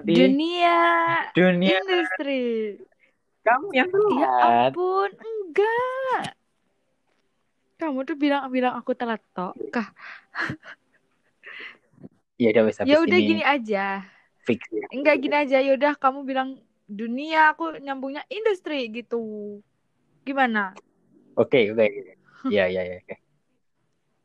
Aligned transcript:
di 0.00 0.16
dunia 0.16 0.78
dunia 1.36 1.76
industri. 1.76 2.78
kamu 3.44 3.66
yang 3.76 3.90
Ya 3.90 3.98
telat. 4.00 4.70
ampun, 4.72 5.10
enggak. 5.18 6.24
Kamu 7.76 8.06
tuh 8.06 8.14
bilang-bilang 8.14 8.78
aku 8.78 8.94
telat 8.94 9.20
tok. 9.34 9.52
Kah? 9.74 9.90
Ya 12.38 12.54
udah 12.54 12.62
wes 12.70 12.78
Ya 12.86 12.96
udah 13.02 13.18
ini 13.18 13.28
gini 13.28 13.42
aja. 13.42 14.06
fix 14.46 14.62
ya. 14.70 14.86
Enggak 14.94 15.18
gini 15.18 15.34
aja. 15.34 15.58
Ya 15.58 15.72
udah 15.74 15.92
kamu 15.98 16.22
bilang 16.22 16.48
dunia, 16.86 17.50
aku 17.54 17.78
nyambungnya 17.82 18.22
industri 18.30 18.86
gitu. 18.90 19.58
Gimana? 20.22 20.74
Oke, 21.34 21.74
oke. 21.74 21.86
Ya, 22.50 22.66
ya, 22.70 22.82
ya, 22.86 22.96
oke. 23.02 23.16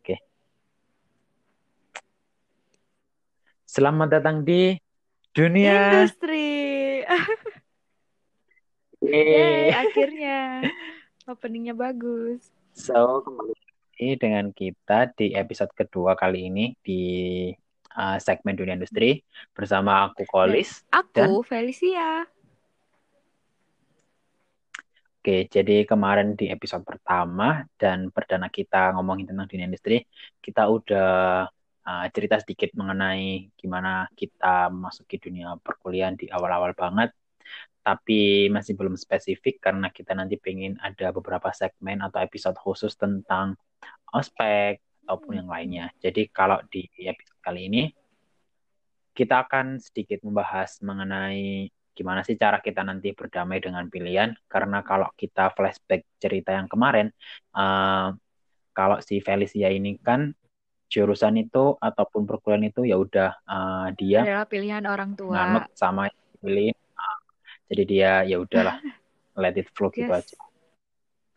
Oke. 0.02 0.16
Selamat 3.66 4.18
datang 4.18 4.46
di 4.46 4.78
dunia. 5.38 6.02
Industri. 6.02 6.50
Yeay. 9.06 9.70
Akhirnya 9.70 10.66
openingnya 11.30 11.78
bagus. 11.78 12.50
So, 12.74 13.22
kembali 13.22 13.54
lagi 13.54 14.10
dengan 14.18 14.50
kita 14.50 15.14
di 15.14 15.38
episode 15.38 15.70
kedua 15.78 16.18
kali 16.18 16.50
ini 16.50 16.74
di 16.82 17.02
uh, 17.94 18.18
segmen 18.18 18.58
dunia 18.58 18.74
industri 18.74 19.22
bersama 19.54 20.10
aku 20.10 20.26
Kolis. 20.26 20.82
Aku 20.90 21.46
Felicia. 21.46 22.26
Oke, 25.22 25.46
jadi 25.52 25.86
kemarin 25.86 26.34
di 26.34 26.50
episode 26.50 26.82
pertama 26.82 27.62
dan 27.78 28.10
perdana 28.10 28.50
kita 28.50 28.96
ngomongin 28.98 29.30
tentang 29.30 29.46
dunia 29.46 29.70
industri, 29.70 30.02
kita 30.40 30.66
udah 30.66 31.46
uh, 31.88 32.06
cerita 32.12 32.36
sedikit 32.44 32.76
mengenai 32.76 33.48
gimana 33.56 34.12
kita 34.12 34.68
memasuki 34.68 35.16
dunia 35.18 35.56
perkuliahan 35.64 36.20
di 36.20 36.28
awal-awal 36.28 36.76
banget, 36.76 37.16
tapi 37.80 38.52
masih 38.52 38.76
belum 38.76 39.00
spesifik 39.00 39.64
karena 39.64 39.88
kita 39.88 40.12
nanti 40.12 40.36
pengen 40.36 40.76
ada 40.84 41.16
beberapa 41.16 41.48
segmen 41.56 42.04
atau 42.04 42.20
episode 42.20 42.60
khusus 42.60 43.00
tentang 43.00 43.56
ospek 44.12 44.84
ataupun 45.08 45.40
yang 45.40 45.48
lainnya. 45.48 45.88
Jadi 46.04 46.28
kalau 46.28 46.60
di 46.68 46.84
episode 47.08 47.40
kali 47.40 47.72
ini 47.72 47.84
kita 49.16 49.48
akan 49.48 49.80
sedikit 49.80 50.22
membahas 50.22 50.78
mengenai 50.84 51.72
gimana 51.98 52.22
sih 52.22 52.38
cara 52.38 52.62
kita 52.62 52.86
nanti 52.86 53.10
berdamai 53.18 53.58
dengan 53.58 53.90
pilihan 53.90 54.38
karena 54.46 54.86
kalau 54.86 55.10
kita 55.18 55.50
flashback 55.58 56.06
cerita 56.22 56.54
yang 56.54 56.70
kemarin 56.70 57.10
uh, 57.58 58.14
kalau 58.78 59.02
si 59.02 59.18
Felicia 59.18 59.74
ini 59.74 59.98
kan 59.98 60.38
jurusan 60.88 61.36
itu 61.38 61.76
ataupun 61.80 62.24
perkuliahan 62.24 62.72
itu 62.72 62.88
ya 62.88 62.96
udah 62.96 63.36
uh, 63.44 63.88
dia 63.96 64.24
adalah 64.24 64.48
pilihan 64.48 64.84
orang 64.88 65.14
tua. 65.20 65.36
nganut 65.36 65.68
sama 65.76 66.08
pilih 66.40 66.72
uh, 66.96 67.20
jadi 67.68 67.84
dia 67.84 68.12
ya 68.24 68.38
udahlah 68.40 68.80
let 69.42 69.54
it 69.56 69.68
flow 69.76 69.92
gitu 69.92 70.08
Yes. 70.10 70.32
aja. 70.34 70.38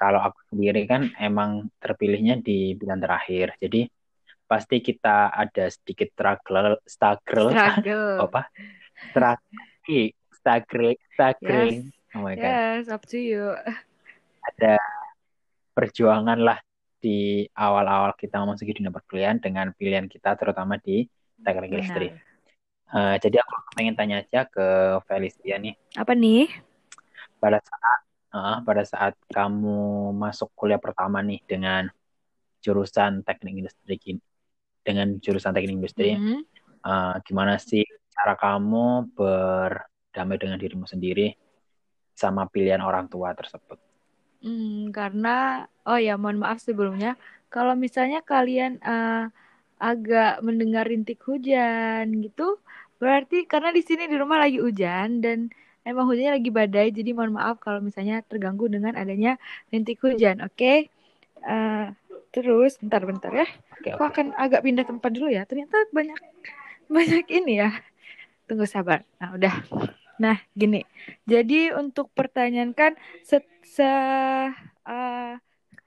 Kalau 0.01 0.17
aku 0.25 0.41
sendiri 0.48 0.89
kan 0.89 1.12
emang 1.20 1.69
terpilihnya 1.77 2.41
di 2.41 2.73
bulan 2.73 3.05
terakhir. 3.05 3.53
Jadi 3.61 3.84
pasti 4.48 4.81
kita 4.81 5.29
ada 5.29 5.69
sedikit 5.69 6.09
struggle 6.17 6.81
struggle. 6.89 7.53
Struggle. 7.53 8.17
Apa? 8.25 8.42
Struggle. 9.12 10.17
Staggering 10.41 10.97
staggering 11.12 11.92
oh 12.17 12.25
my 12.25 12.33
god. 12.33 12.48
Yes 12.48 12.89
up 12.89 13.05
to 13.12 13.20
you. 13.20 13.53
Ada 14.57 14.81
perjuangan 15.77 16.41
lah 16.41 16.57
di 17.01 17.48
awal-awal 17.56 18.12
kita 18.15 18.37
memasuki 18.39 18.77
dunia 18.77 18.93
perkuliahan 18.93 19.41
dengan 19.41 19.73
pilihan 19.73 20.05
kita 20.06 20.37
terutama 20.37 20.77
di 20.77 21.09
teknik 21.41 21.73
Benar. 21.73 21.81
listrik. 21.81 22.12
Eh, 22.91 23.17
jadi 23.23 23.39
aku 23.41 23.53
pengen 23.79 23.95
tanya 23.95 24.19
aja 24.19 24.45
ke 24.51 24.98
Felicia 25.07 25.57
nih 25.62 25.79
apa 25.95 26.11
nih 26.11 26.51
pada 27.39 27.62
saat 27.62 28.01
eh, 28.34 28.57
pada 28.67 28.83
saat 28.83 29.15
kamu 29.31 30.11
masuk 30.11 30.51
kuliah 30.59 30.79
pertama 30.83 31.23
nih 31.23 31.39
dengan 31.47 31.87
jurusan 32.61 33.23
teknik 33.23 33.63
industri 33.64 34.19
dengan 34.83 35.17
jurusan 35.23 35.55
teknik 35.55 35.79
industri 35.80 36.19
Mhm. 36.19 36.39
eh, 36.83 37.14
gimana 37.24 37.57
sih 37.63 37.86
cara 38.11 38.35
kamu 38.35 39.14
berdamai 39.14 40.36
dengan 40.36 40.58
dirimu 40.58 40.85
sendiri 40.85 41.33
sama 42.13 42.51
pilihan 42.51 42.83
orang 42.83 43.07
tua 43.08 43.33
tersebut? 43.33 43.79
Hmm, 44.40 44.89
karena 44.96 45.28
oh 45.89 45.98
ya 46.06 46.12
mohon 46.20 46.39
maaf 46.42 46.58
sebelumnya. 46.64 47.08
Kalau 47.52 47.74
misalnya 47.84 48.18
kalian 48.24 48.73
eh, 48.80 49.24
agak 49.80 50.30
mendengar 50.46 50.84
rintik 50.92 51.20
hujan 51.28 52.05
gitu 52.24 52.61
berarti 53.00 53.48
karena 53.48 53.70
di 53.73 53.83
sini 53.89 54.05
di 54.12 54.17
rumah 54.23 54.39
lagi 54.45 54.61
hujan 54.61 55.24
dan 55.24 55.39
emang 55.89 56.05
hujannya 56.08 56.36
lagi 56.36 56.50
badai 56.52 56.92
jadi 56.92 57.11
mohon 57.17 57.33
maaf 57.40 57.56
kalau 57.64 57.80
misalnya 57.80 58.20
terganggu 58.30 58.68
dengan 58.68 58.92
adanya 59.00 59.40
rintik 59.73 59.98
hujan 60.05 60.45
oke? 60.45 60.73
Eh, 61.40 61.86
terus 62.34 62.77
bentar-bentar 62.80 63.33
ya. 63.33 63.46
Oke, 63.77 63.89
aku 63.96 64.05
akan 64.06 64.27
agak 64.36 64.61
pindah 64.67 64.84
tempat 64.86 65.11
dulu 65.17 65.29
ya. 65.33 65.42
Ternyata 65.48 65.77
banyak 65.96 66.18
banyak 66.96 67.27
ini 67.33 67.52
ya. 67.64 67.70
Tunggu 68.48 68.67
sabar. 68.68 69.05
Nah 69.20 69.30
udah. 69.36 69.55
Nah 70.23 70.39
gini. 70.52 70.84
Jadi 71.24 71.73
untuk 71.73 72.12
pertanyaan 72.12 72.73
kan 72.77 72.92
se, 73.24 73.40
se- 73.65 74.55
eh, 74.89 75.31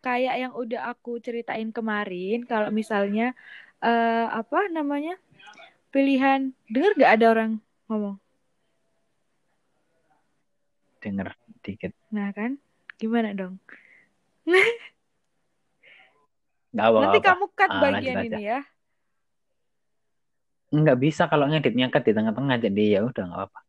kayak 0.05 0.35
yang 0.41 0.53
udah 0.61 0.81
aku 0.91 1.09
ceritain 1.25 1.69
kemarin 1.77 2.43
kalau 2.51 2.69
misalnya 2.79 3.23
eh, 3.83 4.25
apa 4.39 4.57
namanya 4.77 5.11
pilihan 5.93 6.41
denger 6.73 6.91
gak 7.01 7.13
ada 7.19 7.25
orang 7.33 7.51
ngomong 7.89 8.17
Dengar 11.03 11.35
dikit. 11.63 11.91
nah 12.15 12.29
kan 12.37 12.51
gimana 12.99 13.29
dong 13.35 13.55
Nggak 16.73 16.87
apa 16.89 17.01
nanti 17.01 17.17
apa. 17.19 17.27
kamu 17.27 17.45
cut 17.57 17.71
Ah, 17.71 17.79
bagian 17.83 18.17
lanjut 18.17 18.17
aja. 18.23 18.27
ini 18.27 18.41
ya 18.49 18.59
Nggak 20.79 20.97
bisa 21.03 21.23
kalau 21.31 21.45
ngeditnya 21.49 21.85
kan 21.93 22.01
di 22.07 22.11
tengah-tengah 22.17 22.57
jadi 22.65 22.81
ya 22.93 22.99
udah 23.09 23.23
nggak 23.29 23.41
apa. 23.47 23.59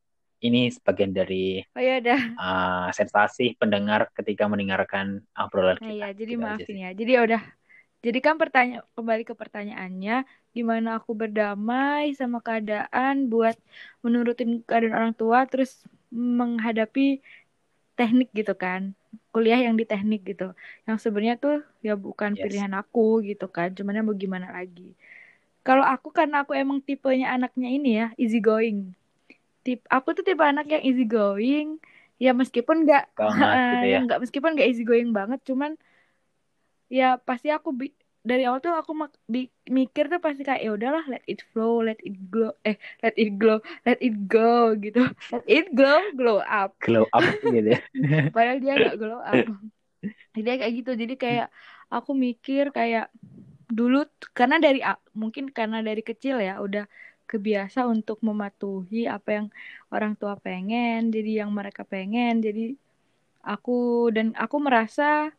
Ini 0.45 0.59
sebagian 0.77 1.13
dari 1.17 1.65
oh 1.77 1.83
ya 1.83 1.93
udah 2.03 2.21
ah, 2.39 2.89
sensasi 2.99 3.57
pendengar 3.61 4.01
ketika 4.17 4.45
mendengarkan 4.51 5.07
obrolan 5.39 5.79
nah 5.81 5.91
kita. 5.91 6.07
ya 6.07 6.09
jadi 6.21 6.33
Gitu 6.35 6.43
maafin 6.45 6.77
ya. 6.85 6.91
Jadi 6.99 7.11
ya 7.17 7.21
udah. 7.27 7.43
Jadi 8.05 8.19
kan 8.27 8.37
pertanyaan 8.43 8.85
kembali 8.97 9.23
ke 9.25 9.35
pertanyaannya 9.35 10.15
gimana 10.57 10.89
aku 11.01 11.13
berdamai 11.17 12.13
sama 12.21 12.39
keadaan 12.45 13.15
buat 13.33 13.57
menurutin 14.05 14.61
keadaan 14.69 14.95
orang 14.99 15.15
tua 15.17 15.49
terus 15.49 15.71
menghadapi 16.13 17.25
teknik 17.99 18.29
gitu 18.37 18.55
kan. 18.59 18.93
Kuliah 19.33 19.61
yang 19.67 19.75
di 19.81 19.85
teknik 19.89 20.21
gitu. 20.31 20.53
Yang 20.87 20.99
sebenarnya 21.05 21.37
tuh 21.41 21.57
ya 21.87 21.95
bukan 21.97 22.37
Yes. 22.37 22.43
pilihan 22.45 22.73
aku 22.77 23.25
gitu 23.31 23.47
kan. 23.51 23.69
Cuman 23.77 23.99
ya 23.99 24.03
mau 24.07 24.17
gimana 24.17 24.49
lagi. 24.53 24.95
Kalau 25.67 25.85
aku 25.85 26.09
karena 26.13 26.45
aku 26.45 26.53
emang 26.57 26.79
tipenya 26.85 27.33
anaknya 27.37 27.69
ini 27.73 27.91
ya 28.01 28.07
easy 28.21 28.39
going 28.45 28.93
tip 29.65 29.79
aku 29.95 30.09
tuh 30.17 30.25
tipe 30.29 30.43
anak 30.51 30.67
yang 30.73 30.83
easy 30.89 31.03
going 31.15 31.67
ya 32.25 32.31
meskipun 32.41 32.77
nggak 32.85 33.03
gitu 33.71 33.85
ya. 33.95 33.99
nggak 34.05 34.19
meskipun 34.23 34.51
nggak 34.55 34.69
easy 34.71 34.83
going 34.91 35.11
banget 35.19 35.41
cuman 35.49 35.73
ya 36.99 37.05
pasti 37.27 37.49
aku 37.57 37.69
bi- 37.81 37.97
dari 38.29 38.43
awal 38.49 38.61
tuh 38.65 38.73
aku 38.81 38.93
mak- 39.01 39.21
bi- 39.35 39.53
mikir 39.79 40.05
tuh 40.13 40.21
pasti 40.25 40.43
kayak 40.49 40.63
ya 40.65 40.71
udahlah 40.77 41.05
let 41.13 41.23
it 41.33 41.41
flow 41.53 41.73
let 41.87 41.99
it 42.09 42.15
glow 42.33 42.51
eh 42.69 42.77
let 43.05 43.15
it 43.23 43.29
glow 43.41 43.59
let 43.87 43.99
it 44.07 44.15
go 44.33 44.73
gitu 44.85 44.99
let 45.33 45.45
it 45.57 45.65
glow 45.77 45.99
glow 46.19 46.39
up 46.61 46.71
Glow 46.81 47.09
up 47.13 47.25
gitu 47.45 47.69
ya. 47.75 47.81
padahal 48.35 48.59
dia 48.63 48.73
nggak 48.81 48.97
glow 49.01 49.21
up 49.21 49.43
jadi 50.37 50.49
kayak 50.61 50.73
gitu 50.79 50.91
jadi 51.03 51.15
kayak 51.25 51.47
aku 51.95 52.11
mikir 52.25 52.65
kayak 52.79 53.05
dulu 53.79 53.97
karena 54.39 54.57
dari 54.65 54.79
mungkin 55.23 55.45
karena 55.59 55.79
dari 55.89 56.03
kecil 56.09 56.37
ya 56.49 56.53
udah 56.67 56.85
kebiasa 57.31 57.89
untuk 57.89 58.21
mematuhi 58.21 59.09
apa 59.09 59.29
yang 59.43 59.47
orang 59.95 60.13
tua 60.21 60.35
pengen 60.39 61.11
jadi 61.15 61.45
yang 61.45 61.51
mereka 61.55 61.83
pengen. 61.87 62.41
Jadi 62.45 62.77
aku 63.45 64.09
dan 64.15 64.33
aku 64.37 64.57
merasa 64.61 65.33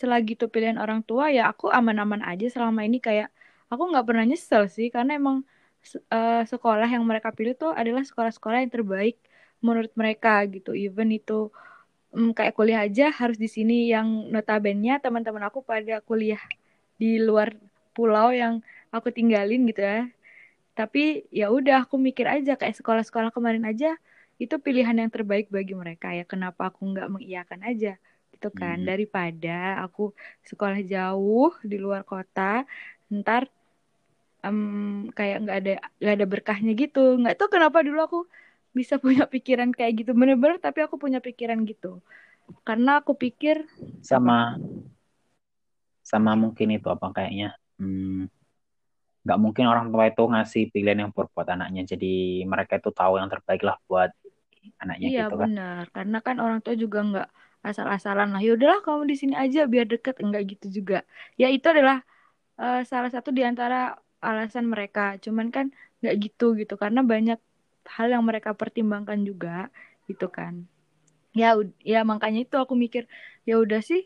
selagi 0.00 0.32
itu 0.38 0.46
pilihan 0.48 0.80
orang 0.80 1.00
tua 1.04 1.28
ya 1.28 1.52
aku 1.52 1.68
aman-aman 1.72 2.22
aja 2.24 2.46
selama 2.48 2.80
ini. 2.88 2.98
Kayak 3.02 3.28
aku 3.72 3.82
nggak 3.90 4.06
pernah 4.08 4.24
nyesel 4.28 4.64
sih 4.70 4.88
karena 4.94 5.16
emang 5.20 5.42
eh, 6.12 6.42
sekolah 6.52 6.88
yang 6.88 7.04
mereka 7.06 7.28
pilih 7.36 7.54
tuh 7.56 7.72
adalah 7.80 8.02
sekolah-sekolah 8.04 8.58
yang 8.64 8.72
terbaik 8.72 9.16
menurut 9.64 9.92
mereka 9.96 10.44
gitu. 10.48 10.72
Even 10.76 11.08
itu 11.12 11.52
mm, 12.14 12.30
kayak 12.36 12.54
kuliah 12.58 12.80
aja 12.86 13.10
harus 13.20 13.38
di 13.40 13.48
sini 13.50 13.90
yang 13.92 14.28
notabene 14.32 14.98
teman-teman 15.04 15.42
aku 15.48 15.60
pada 15.64 16.00
kuliah 16.04 16.40
di 17.00 17.16
luar 17.22 17.56
pulau 17.96 18.30
yang 18.34 18.60
aku 18.94 19.08
tinggalin 19.14 19.64
gitu 19.70 19.80
ya 19.82 20.08
tapi 20.80 21.00
ya 21.40 21.46
udah 21.56 21.76
aku 21.84 21.96
mikir 22.08 22.26
aja 22.36 22.52
kayak 22.60 22.74
sekolah-sekolah 22.80 23.30
kemarin 23.36 23.64
aja 23.70 23.88
itu 24.42 24.54
pilihan 24.66 24.96
yang 25.00 25.10
terbaik 25.16 25.46
bagi 25.56 25.74
mereka 25.82 26.06
ya. 26.18 26.24
Kenapa 26.32 26.62
aku 26.72 26.80
nggak 26.92 27.08
mengiyakan 27.14 27.60
aja 27.70 27.92
gitu 28.32 28.48
kan. 28.60 28.78
Hmm. 28.80 28.88
daripada 28.88 29.50
aku 29.84 30.02
sekolah 30.50 30.80
jauh 30.92 31.52
di 31.70 31.76
luar 31.84 32.02
kota 32.12 32.64
ntar 33.12 33.42
em, 34.46 34.58
kayak 35.16 35.36
nggak 35.44 35.56
ada 35.60 35.72
nggak 36.00 36.14
ada 36.16 36.26
berkahnya 36.32 36.72
gitu. 36.82 37.00
Nggak 37.20 37.34
tahu 37.38 37.48
kenapa 37.56 37.78
dulu 37.86 38.00
aku 38.08 38.18
bisa 38.78 38.94
punya 39.04 39.24
pikiran 39.34 39.70
kayak 39.76 39.92
gitu. 40.04 40.10
Bener-bener 40.20 40.58
tapi 40.66 40.80
aku 40.86 40.96
punya 41.04 41.20
pikiran 41.20 41.58
gitu. 41.68 42.00
Karena 42.68 43.00
aku 43.00 43.12
pikir 43.16 43.56
sama 44.02 44.58
sama 46.10 46.32
mungkin 46.42 46.68
itu 46.76 46.88
apa 46.94 47.06
kayaknya. 47.16 47.46
Hmm, 47.78 48.28
nggak 49.24 49.38
mungkin 49.44 49.64
orang 49.72 49.86
tua 49.92 50.04
itu 50.10 50.22
ngasih 50.32 50.62
pilihan 50.74 50.98
yang 51.06 51.10
buat 51.16 51.48
anaknya. 51.54 51.82
Jadi 51.92 52.06
mereka 52.52 52.72
itu 52.80 52.90
tahu 52.98 53.12
yang 53.20 53.28
terbaik 53.32 53.62
lah 53.68 53.76
buat 53.88 54.10
anaknya 54.82 55.08
iya 55.08 55.20
gitu 55.20 55.34
kan. 55.40 55.50
benar. 55.50 55.82
Karena 55.94 56.16
kan 56.26 56.36
orang 56.44 56.58
tua 56.64 56.74
juga 56.82 56.98
nggak 57.08 57.26
asal-asalan 57.68 58.28
lah 58.32 58.40
yaudahlah 58.46 58.80
kamu 58.86 59.02
di 59.12 59.16
sini 59.20 59.34
aja 59.42 59.58
biar 59.72 59.86
deket. 59.92 60.14
Enggak 60.24 60.42
gitu 60.52 60.66
juga. 60.78 60.94
Ya 61.40 61.46
itu 61.56 61.66
adalah 61.74 61.96
uh, 62.62 62.78
salah 62.90 63.10
satu 63.14 63.30
di 63.38 63.42
antara 63.50 63.76
alasan 64.28 64.66
mereka. 64.72 65.00
Cuman 65.24 65.48
kan 65.56 65.66
nggak 66.00 66.14
gitu 66.24 66.44
gitu 66.60 66.74
karena 66.82 67.00
banyak 67.12 67.38
hal 67.96 68.08
yang 68.14 68.24
mereka 68.30 68.50
pertimbangkan 68.60 69.20
juga 69.28 69.50
gitu 70.08 70.26
kan. 70.38 70.54
Ya 71.40 71.46
ya 71.92 71.98
makanya 72.10 72.38
itu 72.46 72.56
aku 72.64 72.74
mikir 72.84 73.02
ya 73.48 73.54
udah 73.64 73.80
sih 73.90 74.00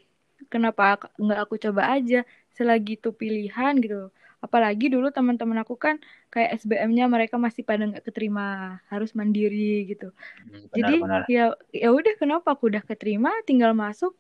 kenapa 0.52 0.82
nggak 1.22 1.38
aku 1.44 1.55
coba 1.64 1.82
aja 1.96 2.17
selagi 2.56 2.90
itu 3.00 3.08
pilihan 3.20 3.72
gitu 3.84 3.96
apalagi 4.44 4.93
dulu 4.93 5.08
teman-teman 5.08 5.64
aku 5.64 5.81
kan 5.81 5.96
kayak 6.29 6.61
SBM-nya 6.61 7.08
mereka 7.08 7.41
masih 7.41 7.64
pada 7.64 7.88
nggak 7.88 8.05
keterima 8.05 8.76
harus 8.93 9.17
mandiri 9.17 9.88
gitu. 9.88 10.12
Hmm, 10.44 10.69
benar, 10.69 10.76
jadi 10.76 10.94
benar. 11.00 11.20
ya 11.32 11.44
ya 11.73 11.88
udah 11.88 12.14
kenapa 12.20 12.52
aku 12.52 12.69
udah 12.69 12.85
keterima 12.85 13.32
tinggal 13.49 13.73
masuk 13.73 14.12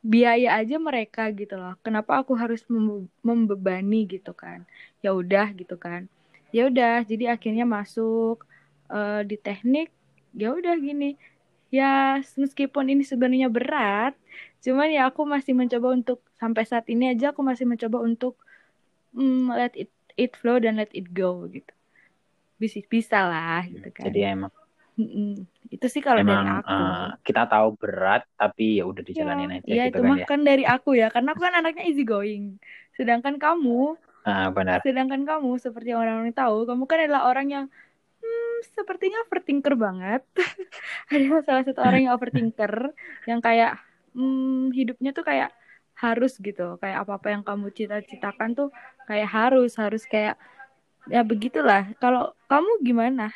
biaya 0.00 0.56
aja 0.56 0.80
mereka 0.80 1.28
gitu 1.36 1.60
loh. 1.60 1.76
Kenapa 1.84 2.16
aku 2.24 2.32
harus 2.32 2.64
membebani 3.20 4.08
gitu 4.08 4.32
kan? 4.32 4.64
Ya 5.04 5.12
udah 5.12 5.52
gitu 5.52 5.76
kan. 5.76 6.08
Ya 6.48 6.72
udah 6.72 7.04
jadi 7.04 7.36
akhirnya 7.36 7.68
masuk 7.68 8.48
uh, 8.88 9.20
di 9.20 9.36
teknik 9.36 9.92
ya 10.32 10.56
udah 10.56 10.80
gini. 10.80 11.20
Ya 11.68 12.16
meskipun 12.40 12.88
ini 12.88 13.04
sebenarnya 13.04 13.52
berat 13.52 14.16
cuman 14.64 14.90
ya 14.90 15.06
aku 15.12 15.22
masih 15.22 15.54
mencoba 15.54 15.94
untuk 15.94 16.18
sampai 16.40 16.66
saat 16.66 16.88
ini 16.90 17.14
aja 17.14 17.30
aku 17.30 17.46
masih 17.46 17.62
mencoba 17.68 18.02
untuk 18.02 18.34
mm, 19.18 19.50
let 19.50 19.74
it 19.74 19.90
it 20.14 20.38
flow 20.38 20.62
dan 20.62 20.78
let 20.78 20.90
it 20.94 21.10
go 21.10 21.50
gitu. 21.50 21.74
Bisa 22.58 22.78
bisa 22.86 23.26
lah 23.26 23.66
gitu 23.66 23.90
kan. 23.90 24.06
Jadi 24.06 24.20
emang 24.22 24.52
Mm-mm. 24.98 25.46
itu 25.70 25.86
sih 25.86 26.02
kalau 26.02 26.26
dari 26.26 26.42
aku. 26.58 26.74
uh, 26.74 27.14
kita 27.22 27.46
tahu 27.46 27.78
berat 27.78 28.26
tapi 28.34 28.82
ya 28.82 28.84
udah 28.90 29.02
dijalanin 29.06 29.46
ya, 29.46 29.56
aja 29.62 29.70
iya 29.70 29.84
gitu 29.86 29.94
itu 29.94 29.98
kan, 30.02 30.10
mah 30.10 30.18
ya. 30.18 30.26
kan 30.26 30.40
dari 30.42 30.64
aku 30.66 30.90
ya 30.98 31.06
karena 31.06 31.28
aku 31.38 31.42
kan 31.46 31.54
anaknya 31.54 31.84
easy 31.86 32.02
going. 32.02 32.58
Sedangkan 32.98 33.38
kamu 33.38 33.94
uh, 34.26 34.48
benar. 34.50 34.82
sedangkan 34.82 35.22
kamu 35.22 35.54
seperti 35.62 35.94
orang-orang 35.94 36.34
tahu 36.34 36.66
kamu 36.66 36.82
kan 36.90 36.98
adalah 37.06 37.30
orang 37.30 37.46
yang 37.46 37.64
hmm, 38.18 38.56
sepertinya 38.74 39.22
overthinker 39.22 39.78
banget. 39.78 40.22
Ada 41.14 41.46
salah 41.46 41.62
satu 41.62 41.78
orang 41.78 42.10
yang 42.10 42.12
overthinker 42.18 42.90
yang 43.30 43.38
kayak 43.38 43.78
hmm, 44.18 44.74
hidupnya 44.74 45.14
tuh 45.14 45.22
kayak 45.22 45.54
harus 45.98 46.38
gitu. 46.38 46.78
Kayak 46.78 47.04
apa 47.04 47.12
apa 47.18 47.28
yang 47.34 47.42
kamu 47.42 47.74
cita-citakan 47.74 48.54
tuh 48.54 48.68
kayak 49.10 49.28
harus 49.28 49.74
harus 49.74 50.06
kayak 50.06 50.38
ya 51.10 51.26
begitulah. 51.26 51.90
Kalau 51.98 52.32
kamu 52.46 52.70
gimana? 52.86 53.34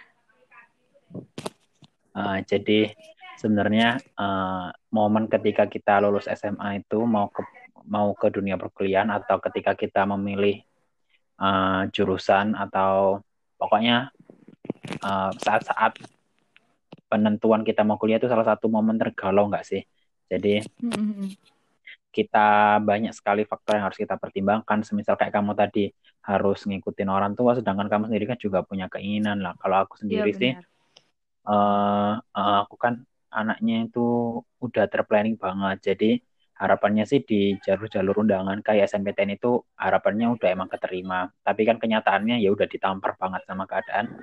Uh, 2.12 2.38
jadi 2.46 2.94
sebenarnya 3.40 3.98
uh, 4.14 4.70
momen 4.94 5.26
ketika 5.26 5.66
kita 5.66 5.98
lulus 5.98 6.30
SMA 6.30 6.84
itu 6.84 7.02
mau 7.02 7.26
ke 7.32 7.42
mau 7.82 8.14
ke 8.14 8.30
dunia 8.30 8.54
perkuliahan 8.54 9.10
atau 9.10 9.42
ketika 9.42 9.74
kita 9.74 10.06
memilih 10.06 10.62
uh, 11.42 11.90
jurusan 11.90 12.54
atau 12.54 13.18
pokoknya 13.58 14.14
saat-saat 15.42 15.98
uh, 15.98 16.10
penentuan 17.10 17.66
kita 17.66 17.82
mau 17.82 17.98
kuliah 17.98 18.22
itu 18.22 18.30
salah 18.30 18.46
satu 18.46 18.70
momen 18.70 19.02
tergalau 19.02 19.50
nggak 19.50 19.66
sih? 19.66 19.82
Jadi 20.30 20.62
mm 20.62 20.94
-hmm 20.94 21.61
kita 22.12 22.78
banyak 22.84 23.16
sekali 23.16 23.48
faktor 23.48 23.80
yang 23.80 23.88
harus 23.88 23.96
kita 23.96 24.20
pertimbangkan. 24.20 24.84
Semisal 24.84 25.16
kayak 25.16 25.32
kamu 25.32 25.56
tadi 25.56 25.88
harus 26.22 26.68
ngikutin 26.68 27.08
orang 27.08 27.32
tua, 27.32 27.56
sedangkan 27.56 27.88
kamu 27.88 28.12
sendiri 28.12 28.24
kan 28.28 28.38
juga 28.38 28.60
punya 28.62 28.86
keinginan 28.92 29.40
lah. 29.40 29.56
Kalau 29.56 29.88
aku 29.88 29.96
sendiri 29.98 30.30
ya, 30.30 30.38
sih, 30.38 30.52
uh, 31.48 32.14
uh, 32.20 32.56
aku 32.62 32.76
kan 32.76 33.00
anaknya 33.32 33.88
itu 33.88 34.38
udah 34.60 34.84
terplanning 34.92 35.40
banget. 35.40 35.80
Jadi 35.82 36.20
harapannya 36.60 37.08
sih 37.08 37.24
di 37.24 37.56
jalur-jalur 37.58 38.22
undangan 38.22 38.60
kayak 38.62 38.92
SNPTN 38.92 39.40
itu 39.40 39.64
harapannya 39.74 40.30
udah 40.36 40.48
emang 40.52 40.68
keterima. 40.68 41.32
Tapi 41.40 41.64
kan 41.64 41.80
kenyataannya 41.80 42.38
ya 42.38 42.52
udah 42.52 42.68
ditampar 42.68 43.16
banget 43.16 43.42
sama 43.48 43.64
keadaan 43.64 44.20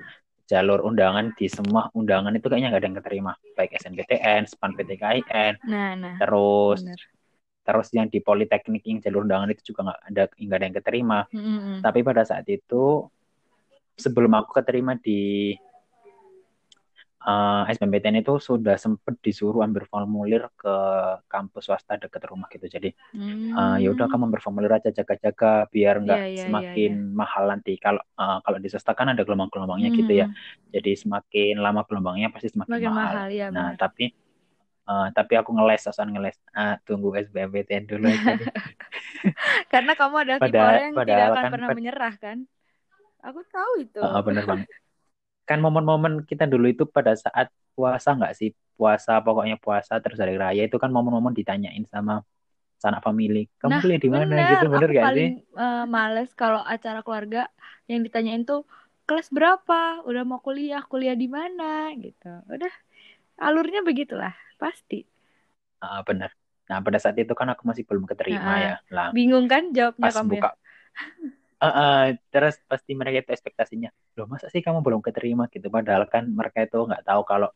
jalur 0.50 0.82
undangan 0.82 1.30
di 1.38 1.46
semua 1.46 1.86
undangan 1.94 2.34
itu 2.34 2.50
kayaknya 2.50 2.74
nggak 2.74 2.82
ada 2.82 2.88
yang 2.90 2.98
keterima 2.98 3.32
baik 3.54 3.70
SNPTN, 3.78 4.50
SPAN 4.50 4.74
PTKIN, 4.74 5.62
nah, 5.62 5.94
nah, 5.94 6.18
terus 6.18 6.82
bener 6.82 6.98
terus 7.70 7.86
yang 7.94 8.10
di 8.10 8.18
politeknik 8.18 8.82
yang 8.82 8.98
jalur 8.98 9.22
undangan 9.22 9.46
itu 9.54 9.70
juga 9.70 9.86
nggak 9.86 10.00
ada 10.10 10.22
nggak 10.34 10.58
ada 10.58 10.66
yang 10.66 10.76
keterima 10.82 11.18
mm-hmm. 11.30 11.76
tapi 11.86 12.02
pada 12.02 12.26
saat 12.26 12.42
itu 12.50 13.06
sebelum 13.94 14.34
aku 14.34 14.58
keterima 14.58 14.98
di 14.98 15.54
uh, 17.22 17.62
eh, 17.62 17.72
SBMPTN 17.78 18.26
itu 18.26 18.42
sudah 18.42 18.74
sempat 18.74 19.22
disuruh 19.22 19.62
ambil 19.62 19.86
formulir 19.86 20.50
ke 20.58 20.74
kampus 21.30 21.70
swasta 21.70 21.94
dekat 21.94 22.26
rumah 22.26 22.50
gitu 22.50 22.66
jadi 22.66 22.90
mm. 23.14 23.54
uh, 23.54 23.76
ya 23.78 23.94
udah 23.94 24.10
kamu 24.10 24.34
berformulir 24.34 24.72
aja 24.74 24.90
jaga-jaga 24.90 25.70
biar 25.70 26.02
nggak 26.02 26.18
yeah, 26.18 26.30
yeah, 26.34 26.44
semakin 26.50 26.90
yeah, 26.90 27.06
yeah. 27.06 27.14
mahal 27.14 27.44
nanti 27.46 27.78
kalau 27.78 28.02
uh, 28.18 28.42
kalau 28.42 28.58
di 28.58 28.66
swasta 28.66 28.98
kan 28.98 29.14
ada 29.14 29.22
gelombang-gelombangnya 29.22 29.94
mm. 29.94 29.96
gitu 30.02 30.12
ya 30.18 30.26
jadi 30.74 30.92
semakin 30.98 31.62
lama 31.62 31.86
gelombangnya 31.86 32.34
pasti 32.34 32.50
semakin 32.50 32.72
Makin 32.74 32.90
mahal, 32.90 33.14
mahal 33.14 33.30
ya, 33.30 33.46
nah 33.54 33.76
benar. 33.76 33.78
tapi 33.78 34.10
Uh, 34.90 35.06
tapi 35.14 35.38
aku 35.38 35.54
ngeles, 35.54 35.86
sosan 35.86 36.10
ngeles. 36.10 36.34
Ah, 36.50 36.74
tunggu 36.82 37.14
SBMPTN 37.14 37.86
dulu 37.86 38.10
aja. 38.10 38.42
Karena 39.72 39.94
kamu 39.94 40.14
adalah 40.26 40.40
pada, 40.42 40.50
tipe 40.50 40.58
orang 40.58 40.82
yang 40.82 40.96
tidak 40.98 41.26
akan 41.30 41.30
kan, 41.30 41.52
pernah 41.54 41.68
pad... 41.70 41.76
menyerah 41.78 42.14
kan? 42.18 42.38
Aku 43.22 43.40
tahu 43.46 43.72
itu. 43.86 44.00
Uh, 44.02 44.18
bener 44.26 44.42
banget. 44.50 44.66
Kan 45.46 45.62
momen-momen 45.62 46.26
kita 46.26 46.50
dulu 46.50 46.74
itu 46.74 46.90
pada 46.90 47.14
saat 47.14 47.54
puasa 47.78 48.18
nggak 48.18 48.34
sih? 48.34 48.50
Puasa, 48.74 49.22
pokoknya 49.22 49.62
puasa 49.62 50.02
terus 50.02 50.18
hari 50.18 50.34
raya 50.34 50.66
itu 50.66 50.74
kan 50.74 50.90
momen-momen 50.90 51.38
ditanyain 51.38 51.86
sama 51.86 52.26
sanak 52.82 53.06
family. 53.06 53.46
Kamu 53.62 53.78
nah, 53.78 53.80
kuliah 53.84 54.00
di 54.02 54.10
mana 54.10 54.34
gitu, 54.58 54.66
bener 54.74 54.88
aku 54.90 54.96
gak 54.98 55.06
paling, 55.06 55.32
sih? 55.38 55.54
Uh, 55.54 55.84
males 55.86 56.30
kalau 56.34 56.66
acara 56.66 57.04
keluarga 57.06 57.46
yang 57.86 58.02
ditanyain 58.02 58.42
tuh 58.42 58.66
kelas 59.06 59.30
berapa, 59.30 60.02
udah 60.02 60.22
mau 60.26 60.42
kuliah, 60.42 60.82
kuliah 60.82 61.14
di 61.14 61.30
mana 61.30 61.94
gitu. 61.94 62.42
Udah 62.50 62.72
alurnya 63.40 63.80
begitulah 63.80 64.36
pasti. 64.60 65.08
Uh, 65.80 66.04
benar. 66.04 66.30
Nah 66.68 66.78
pada 66.84 67.00
saat 67.00 67.16
itu 67.16 67.32
kan 67.32 67.48
aku 67.50 67.64
masih 67.64 67.88
belum 67.88 68.04
keterima 68.04 68.52
uh, 68.52 68.58
ya. 68.60 68.74
Lah 68.92 69.08
bingung 69.10 69.48
kan 69.48 69.72
jawabnya 69.72 70.04
pas 70.04 70.14
kamu 70.14 70.28
ya? 70.28 70.32
buka 70.36 70.50
uh, 71.60 71.66
uh, 71.66 72.02
terus 72.30 72.56
pasti 72.68 72.92
mereka 72.92 73.24
itu 73.24 73.30
ekspektasinya 73.36 73.90
loh 74.16 74.28
masa 74.28 74.52
sih 74.52 74.60
kamu 74.60 74.84
belum 74.84 75.00
keterima? 75.00 75.48
Gitu. 75.48 75.72
Padahal 75.72 76.04
kan 76.06 76.28
mereka 76.28 76.62
itu 76.62 76.78
nggak 76.78 77.02
tahu 77.02 77.22
kalau 77.24 77.48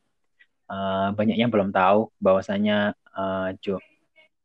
uh, 0.72 1.08
banyak 1.12 1.36
yang 1.36 1.52
belum 1.52 1.70
tahu 1.70 2.08
bahwasanya 2.18 2.96
uh, 3.12 3.52
jo 3.60 3.78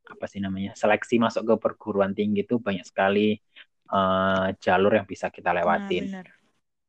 apa 0.10 0.26
sih 0.26 0.42
namanya 0.42 0.74
seleksi 0.74 1.22
masuk 1.22 1.46
ke 1.46 1.56
perguruan 1.62 2.18
tinggi 2.18 2.42
itu 2.42 2.58
banyak 2.58 2.82
sekali 2.82 3.38
uh, 3.94 4.50
jalur 4.58 4.98
yang 4.98 5.06
bisa 5.06 5.30
kita 5.30 5.54
lewatin. 5.54 6.10
Nah, 6.10 6.26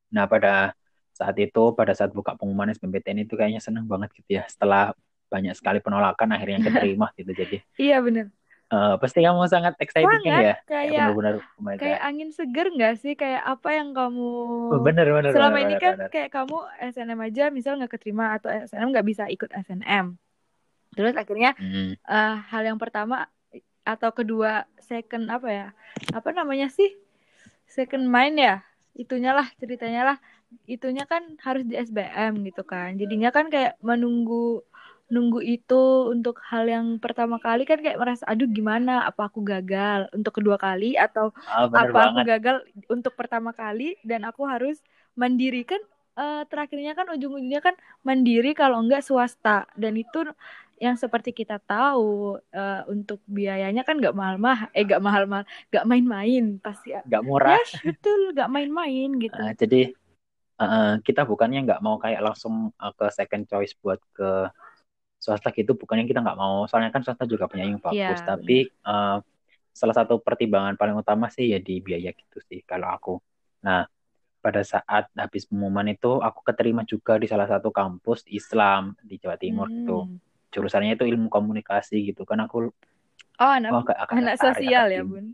nah 0.08 0.24
pada 0.24 0.72
saat 1.20 1.36
itu 1.36 1.76
pada 1.76 1.92
saat 1.92 2.16
buka 2.16 2.32
pengumuman 2.40 2.72
SBMPTN 2.72 3.28
itu 3.28 3.36
kayaknya 3.36 3.60
seneng 3.60 3.84
banget 3.84 4.08
gitu 4.16 4.40
ya 4.40 4.48
setelah 4.48 4.96
banyak 5.28 5.52
sekali 5.52 5.84
penolakan 5.84 6.32
akhirnya 6.32 6.64
keterima 6.64 7.12
gitu. 7.20 7.36
Jadi 7.36 7.56
iya 7.76 8.00
benar 8.00 8.32
uh, 8.70 8.94
pasti 8.96 9.20
kamu 9.20 9.44
sangat 9.50 9.74
excited 9.82 10.08
kan 10.22 10.40
ya? 10.40 10.56
Kayak 10.64 11.12
benar 11.12 11.34
-benar, 11.42 11.76
kayak 11.76 12.00
angin 12.00 12.30
seger 12.30 12.70
nggak 12.70 12.94
sih? 13.02 13.12
Kayak 13.18 13.42
apa 13.44 13.68
yang 13.74 13.92
kamu 13.92 14.30
oh, 14.72 14.80
bener, 14.80 15.06
bener, 15.10 15.30
selama 15.34 15.58
bener, 15.58 15.66
ini 15.66 15.74
bener, 15.76 15.84
kan 15.84 15.94
bener. 15.98 16.10
kayak 16.10 16.30
kamu 16.32 16.56
SNM 16.94 17.20
aja 17.20 17.44
misal 17.50 17.72
nggak 17.76 17.92
keterima 17.98 18.38
atau 18.38 18.48
SNM 18.48 18.88
nggak 18.94 19.06
bisa 19.06 19.24
ikut 19.28 19.50
SNM 19.50 20.16
terus 20.90 21.14
akhirnya 21.14 21.54
hmm. 21.54 22.02
uh, 22.02 22.36
hal 22.50 22.66
yang 22.66 22.74
pertama 22.74 23.30
atau 23.86 24.10
kedua 24.10 24.66
second 24.82 25.26
apa 25.30 25.48
ya? 25.50 25.68
Apa 26.14 26.34
namanya 26.34 26.70
sih? 26.70 26.94
Second 27.70 28.10
mind 28.10 28.38
ya 28.38 28.66
itunya 28.94 29.30
lah 29.36 29.46
ceritanya 29.60 30.02
lah. 30.14 30.16
Itunya 30.66 31.06
kan 31.06 31.38
harus 31.42 31.62
di 31.66 31.78
SBM 31.78 32.42
gitu 32.46 32.62
kan. 32.66 32.98
Jadinya 32.98 33.30
kan 33.30 33.48
kayak 33.52 33.78
menunggu 33.82 34.66
nunggu 35.10 35.42
itu 35.42 36.06
untuk 36.06 36.38
hal 36.46 36.70
yang 36.70 37.02
pertama 37.02 37.42
kali 37.42 37.66
kan 37.66 37.82
kayak 37.82 37.98
merasa 37.98 38.22
aduh 38.30 38.46
gimana? 38.46 39.06
Apa 39.06 39.26
aku 39.30 39.42
gagal 39.42 40.10
untuk 40.14 40.38
kedua 40.38 40.58
kali? 40.58 40.94
Atau 40.98 41.34
oh, 41.34 41.66
apa 41.70 41.90
banget. 41.90 41.94
aku 42.14 42.20
gagal 42.26 42.56
untuk 42.90 43.12
pertama 43.18 43.50
kali? 43.50 43.98
Dan 44.06 44.22
aku 44.26 44.46
harus 44.46 44.78
mandiri 45.18 45.66
kan 45.66 45.82
uh, 46.14 46.42
terakhirnya 46.46 46.94
kan 46.94 47.10
ujung-ujungnya 47.10 47.60
kan 47.62 47.74
mandiri 48.06 48.54
kalau 48.54 48.78
enggak 48.82 49.02
swasta. 49.02 49.66
Dan 49.74 49.98
itu 49.98 50.26
yang 50.80 50.96
seperti 50.96 51.36
kita 51.36 51.60
tahu 51.60 52.40
uh, 52.40 52.82
untuk 52.88 53.20
biayanya 53.28 53.84
kan 53.84 54.00
nggak 54.00 54.16
mahal-mahal 54.16 54.72
eh 54.72 54.80
nggak 54.80 55.04
mahal-mahal 55.04 55.44
nggak 55.68 55.84
main-main 55.84 56.56
pasti 56.56 56.96
nggak 56.96 57.20
murah. 57.20 57.60
Ya 57.60 57.92
betul 57.92 58.32
nggak 58.32 58.48
main-main 58.48 59.08
gitu. 59.20 59.36
Uh, 59.36 59.52
jadi 59.60 59.92
uh, 60.56 60.96
kita 61.04 61.28
bukannya 61.28 61.68
nggak 61.68 61.84
mau 61.84 62.00
kayak 62.00 62.24
langsung 62.24 62.72
uh, 62.80 62.92
ke 62.96 63.12
second 63.12 63.44
choice 63.44 63.76
buat 63.76 64.00
ke 64.16 64.48
swasta 65.20 65.52
gitu 65.52 65.76
bukannya 65.76 66.08
kita 66.08 66.24
nggak 66.24 66.40
mau 66.40 66.64
soalnya 66.64 66.88
kan 66.88 67.04
swasta 67.04 67.28
juga 67.28 67.44
punya 67.44 67.68
yang 67.68 67.76
bagus. 67.76 68.16
Iya, 68.24 68.24
tapi 68.24 68.72
uh, 68.88 69.20
salah 69.76 69.94
satu 69.94 70.16
pertimbangan 70.24 70.80
paling 70.80 70.96
utama 70.96 71.28
sih 71.28 71.52
ya 71.52 71.60
di 71.60 71.84
biaya 71.84 72.16
gitu 72.16 72.40
sih 72.48 72.64
kalau 72.64 72.88
aku. 72.88 73.14
Nah 73.68 73.84
pada 74.40 74.64
saat 74.64 75.12
habis 75.12 75.44
pengumuman 75.44 75.92
itu 75.92 76.24
aku 76.24 76.40
keterima 76.40 76.88
juga 76.88 77.20
di 77.20 77.28
salah 77.28 77.44
satu 77.44 77.68
kampus 77.68 78.24
Islam 78.32 78.96
di 79.04 79.20
Jawa 79.20 79.36
Timur 79.36 79.68
tuh 79.84 80.08
Hmm. 80.08 80.29
Jurusannya 80.50 80.98
itu 80.98 81.06
ilmu 81.06 81.30
komunikasi 81.30 82.10
gitu 82.10 82.26
kan 82.26 82.42
aku 82.44 82.74
Oh, 83.40 83.52
anak 83.56 83.72
oh, 83.72 83.80
agak, 83.80 83.96
agak 84.04 84.14
anak 84.20 84.36
sosial 84.36 84.84
agak 84.84 85.00
ya. 85.00 85.00
Bun. 85.00 85.32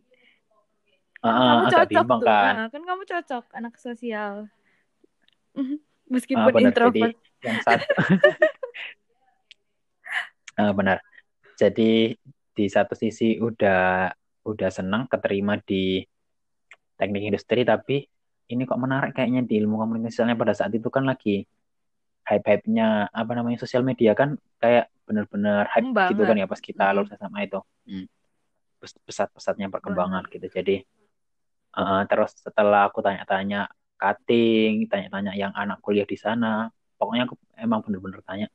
Kan 1.18 1.34
kamu 1.34 1.66
agak 1.66 1.72
cocok 1.74 2.06
tuh. 2.06 2.20
kan 2.22 2.54
Nah, 2.54 2.66
kan 2.70 2.82
kamu 2.86 3.02
cocok 3.02 3.44
anak 3.50 3.74
sosial. 3.82 4.34
Ah, 6.06 6.14
Meskipun 6.14 6.54
benar 6.54 6.70
jadi 6.70 6.70
introvert. 6.70 7.18
yang 7.42 7.58
satu 7.66 7.82
Ah, 10.60 10.70
benar 10.70 11.02
jadi 11.58 12.14
di 12.54 12.64
satu 12.70 12.94
sisi 12.94 13.42
udah 13.42 14.14
udah 14.46 14.70
senang 14.70 15.10
keterima 15.10 15.58
di 15.66 16.06
teknik 16.94 17.34
industri 17.34 17.66
tapi 17.66 18.06
ini 18.46 18.62
kok 18.62 18.78
menarik 18.78 19.18
kayaknya 19.18 19.42
di 19.42 19.58
ilmu 19.58 19.82
komunikasi 19.82 20.14
soalnya 20.14 20.38
pada 20.38 20.54
saat 20.54 20.70
itu 20.78 20.86
kan 20.86 21.02
lagi 21.02 21.42
hype-hype-nya 22.26 23.08
apa 23.10 23.32
namanya 23.38 23.58
sosial 23.62 23.82
media 23.86 24.12
kan 24.18 24.34
kayak 24.58 24.90
bener-bener 25.06 25.64
hype 25.70 25.86
Hmm, 25.86 26.10
gitu 26.10 26.22
kan 26.26 26.34
banget. 26.34 26.42
ya 26.42 26.46
pas 26.50 26.60
kita 26.60 26.84
lulus 26.94 27.10
SMA 27.14 27.40
itu 27.46 27.60
hmm. 27.86 28.06
Pes- 28.82 29.00
pesat-pesatnya 29.06 29.70
perkembangan 29.72 30.26
gitu 30.28 30.46
jadi 30.50 30.76
eh, 31.78 32.02
terus 32.10 32.34
setelah 32.36 32.90
aku 32.90 33.00
tanya-tanya 33.00 33.70
cutting 33.96 34.84
tanya-tanya 34.90 35.32
yang 35.38 35.52
anak 35.56 35.78
kuliah 35.80 36.04
di 36.04 36.18
sana 36.18 36.68
pokoknya 36.98 37.24
aku 37.30 37.34
emang 37.56 37.80
bener-bener 37.86 38.20
tanya 38.26 38.48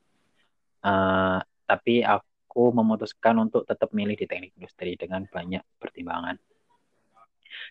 Eh, 0.81 1.39
tapi 1.69 2.01
aku 2.01 2.73
memutuskan 2.73 3.37
untuk 3.37 3.69
tetap 3.69 3.93
milih 3.93 4.17
di 4.17 4.25
teknik 4.25 4.51
industri 4.57 4.97
dengan 4.97 5.29
banyak 5.29 5.61
pertimbangan 5.77 6.41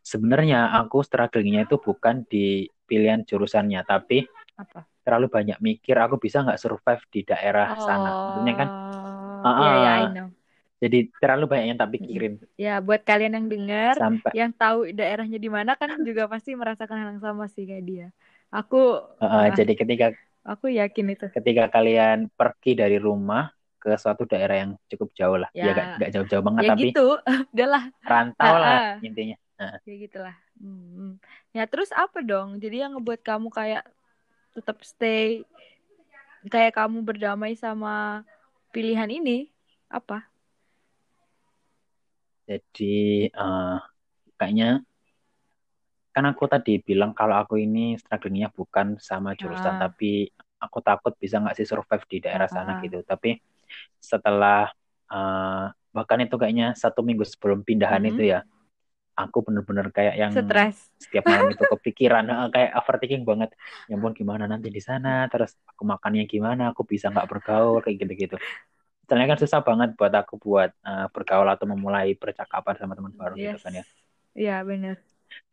sebenarnya 0.07 0.71
aku 0.79 1.03
struggle-nya 1.03 1.67
itu 1.67 1.77
bukan 1.81 2.23
di 2.31 2.71
pilihan 2.87 3.27
jurusannya 3.27 3.83
tapi 3.83 4.27
Apa? 4.55 4.87
Terlalu 5.11 5.27
banyak 5.37 5.59
mikir 5.69 5.97
aku 6.05 6.17
bisa 6.25 6.39
nggak 6.47 6.61
survive 6.63 7.03
di 7.15 7.21
daerah 7.31 7.67
sana 7.87 8.09
maksudnya 8.27 8.55
kan 8.61 8.69
Oh, 9.45 9.53
iya 9.63 9.75
ya, 9.85 9.91
I 10.03 10.05
ah, 10.05 10.11
know. 10.15 10.29
jadi 10.83 10.97
terlalu 11.23 11.45
banyak 11.53 11.67
yang 11.71 11.81
tak 11.83 11.93
pikirin 11.97 12.35
Ya, 12.65 12.71
buat 12.87 13.01
kalian 13.09 13.33
yang 13.37 13.47
dengar, 13.53 13.97
sampai 13.97 14.33
yang 14.39 14.51
tahu 14.61 14.79
daerahnya 14.99 15.39
di 15.45 15.49
mana 15.57 15.71
kan 15.81 15.91
juga 16.09 16.23
pasti 16.33 16.51
merasakan 16.61 16.97
hal 17.01 17.09
yang 17.17 17.23
sama 17.27 17.45
sih 17.55 17.65
kayak 17.69 17.85
dia. 17.91 18.05
Aku, 18.57 18.77
eh, 19.23 19.47
ah, 19.51 19.59
jadi 19.59 19.73
ketika 19.81 20.07
aku 20.51 20.67
yakin 20.79 21.07
itu. 21.15 21.27
ketika 21.35 21.65
kalian 21.75 22.19
pergi 22.39 22.71
dari 22.81 22.97
rumah 23.07 23.43
ke 23.81 23.89
suatu 24.03 24.23
daerah 24.33 24.57
yang 24.67 24.71
cukup 24.91 25.09
jauh 25.19 25.39
lah 25.43 25.51
ya 25.65 25.71
nggak 25.75 25.87
Ya, 25.87 25.97
nggak 25.97 26.11
jauh-jauh 26.15 26.45
banget 26.49 26.65
ya 26.65 26.69
tapi 26.71 26.87
gitu. 26.87 27.01
Udahlah. 27.55 27.83
rantau 28.11 28.53
Ah, 28.53 28.59
lah 28.63 28.77
ah. 28.77 28.87
intinya 29.07 29.37
Nah, 29.61 29.77
Ya 29.89 29.95
gitulah. 30.05 30.37
Hmm. 30.61 31.17
Ya 31.57 31.63
terus 31.71 31.91
apa 32.03 32.19
dong? 32.23 32.49
Jadi 32.63 32.77
yang 32.85 32.93
ngebuat 32.97 33.21
kamu 33.29 33.49
kayak 33.59 33.83
tetap 34.55 34.79
stay, 34.83 35.45
kayak 36.53 36.77
kamu 36.79 37.05
berdamai 37.05 37.55
sama 37.55 38.25
pilihan 38.75 39.11
ini 39.11 39.51
apa? 39.91 40.31
jadi 42.49 42.95
eh, 43.31 43.77
kayaknya 44.39 44.83
kan 46.11 46.25
aku 46.27 46.45
tadi 46.51 46.83
bilang 46.83 47.15
kalau 47.15 47.39
aku 47.39 47.55
ini 47.63 47.95
strugglingnya 47.95 48.51
bukan 48.51 48.99
sama 48.99 49.39
jurusan 49.39 49.79
Ah, 49.79 49.87
tapi 49.87 50.27
aku 50.59 50.83
takut 50.83 51.15
bisa 51.23 51.39
nggak 51.39 51.55
sih 51.63 51.67
survive 51.71 52.05
di 52.11 52.19
daerah 52.19 52.51
sana 52.51 52.75
ah, 52.75 52.83
gitu 52.83 52.99
tapi 53.07 53.39
setelah 54.03 54.67
eh, 55.11 55.65
bahkan 55.95 56.19
itu 56.23 56.35
kayaknya 56.35 56.75
satu 56.75 57.07
minggu 57.07 57.23
sebelum 57.27 57.63
pindahan 57.63 58.03
mm-mm. 58.03 58.11
itu 58.11 58.23
ya 58.35 58.43
aku 59.25 59.39
bener-bener 59.47 59.87
kayak 59.97 60.15
yang 60.23 60.35
Stres. 60.35 60.91
setiap 61.03 61.25
malam 61.33 61.47
itu 61.55 61.65
kepikiran 61.73 62.25
kayak 62.55 62.71
overthinking 62.79 63.25
banget. 63.31 63.51
Ya 63.89 63.95
ampun 63.97 64.13
gimana 64.21 64.45
nanti 64.53 64.69
di 64.77 64.81
sana? 64.89 65.09
Terus 65.33 65.51
aku 65.71 65.83
makannya 65.93 66.25
gimana? 66.35 66.63
Aku 66.73 66.83
bisa 66.93 67.07
nggak 67.13 67.29
bergaul? 67.31 67.79
Kayak 67.85 67.97
gitu-gitu. 68.05 68.37
Soalnya 69.07 69.29
kan 69.33 69.39
susah 69.45 69.61
banget 69.69 69.89
buat 69.99 70.15
aku 70.21 70.35
buat 70.47 70.71
eh, 70.89 71.07
bergaul 71.15 71.49
atau 71.55 71.67
memulai 71.73 72.09
percakapan 72.23 72.75
sama 72.81 72.95
teman 72.99 73.15
baru 73.21 73.35
gitu 73.45 73.57
Yes. 73.57 73.63
kan 73.65 73.73
ya. 73.81 73.85
Iya 74.41 74.65
benar. 74.69 74.97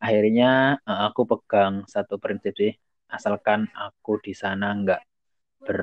akhirnya 0.04 0.44
eh, 0.88 1.00
aku 1.08 1.20
pegang 1.30 1.74
satu 1.94 2.14
prinsip 2.22 2.52
sih. 2.60 2.72
Asalkan 3.16 3.60
aku 3.72 4.20
di 4.26 4.32
sana 4.42 4.66
nggak 4.80 5.00
ber 5.66 5.80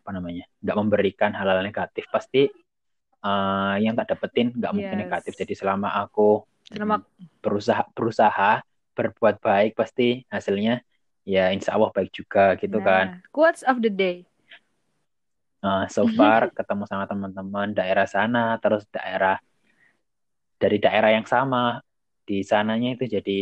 apa 0.00 0.10
namanya 0.16 0.44
nggak 0.62 0.78
memberikan 0.80 1.32
hal-hal 1.38 1.60
negatif 1.68 2.04
pasti 2.14 2.40
eh, 3.24 3.74
yang 3.84 3.94
tak 3.98 4.06
dapetin 4.12 4.46
nggak 4.58 4.72
mungkin 4.76 4.96
Yes. 4.96 5.02
negatif 5.04 5.32
jadi 5.40 5.54
selama 5.60 5.88
aku 6.02 6.44
Selama 6.66 6.96
berusaha 7.44 7.82
berusaha 7.94 8.60
berbuat 8.96 9.36
baik 9.38 9.76
pasti 9.78 10.24
hasilnya 10.32 10.82
ya 11.22 11.52
insya 11.54 11.76
Allah 11.76 11.90
baik 11.94 12.10
juga 12.10 12.56
gitu 12.60 12.78
kan 12.82 13.12
nah, 13.12 13.20
quotes 13.30 13.62
of 13.66 13.82
the 13.84 13.90
day. 13.92 14.24
Eh, 15.64 15.84
so 15.94 16.02
far 16.16 16.42
ketemu 16.56 16.84
sama 16.90 17.04
teman-teman 17.10 17.68
daerah 17.78 18.06
sana 18.06 18.38
terus 18.62 18.82
daerah 18.94 19.36
dari 20.56 20.76
daerah 20.80 21.10
yang 21.16 21.26
sama 21.28 21.80
di 22.26 22.40
sananya 22.42 22.96
itu 22.96 23.04
jadi 23.16 23.38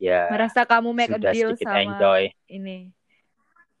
ya 0.00 0.14
Merasa 0.30 0.62
kamu 0.64 0.90
make 0.94 1.10
a 1.12 1.18
sudah 1.18 1.32
deal 1.32 1.50
sedikit 1.50 1.66
sama 1.66 1.78
enjoy 1.82 2.22
ini. 2.48 2.94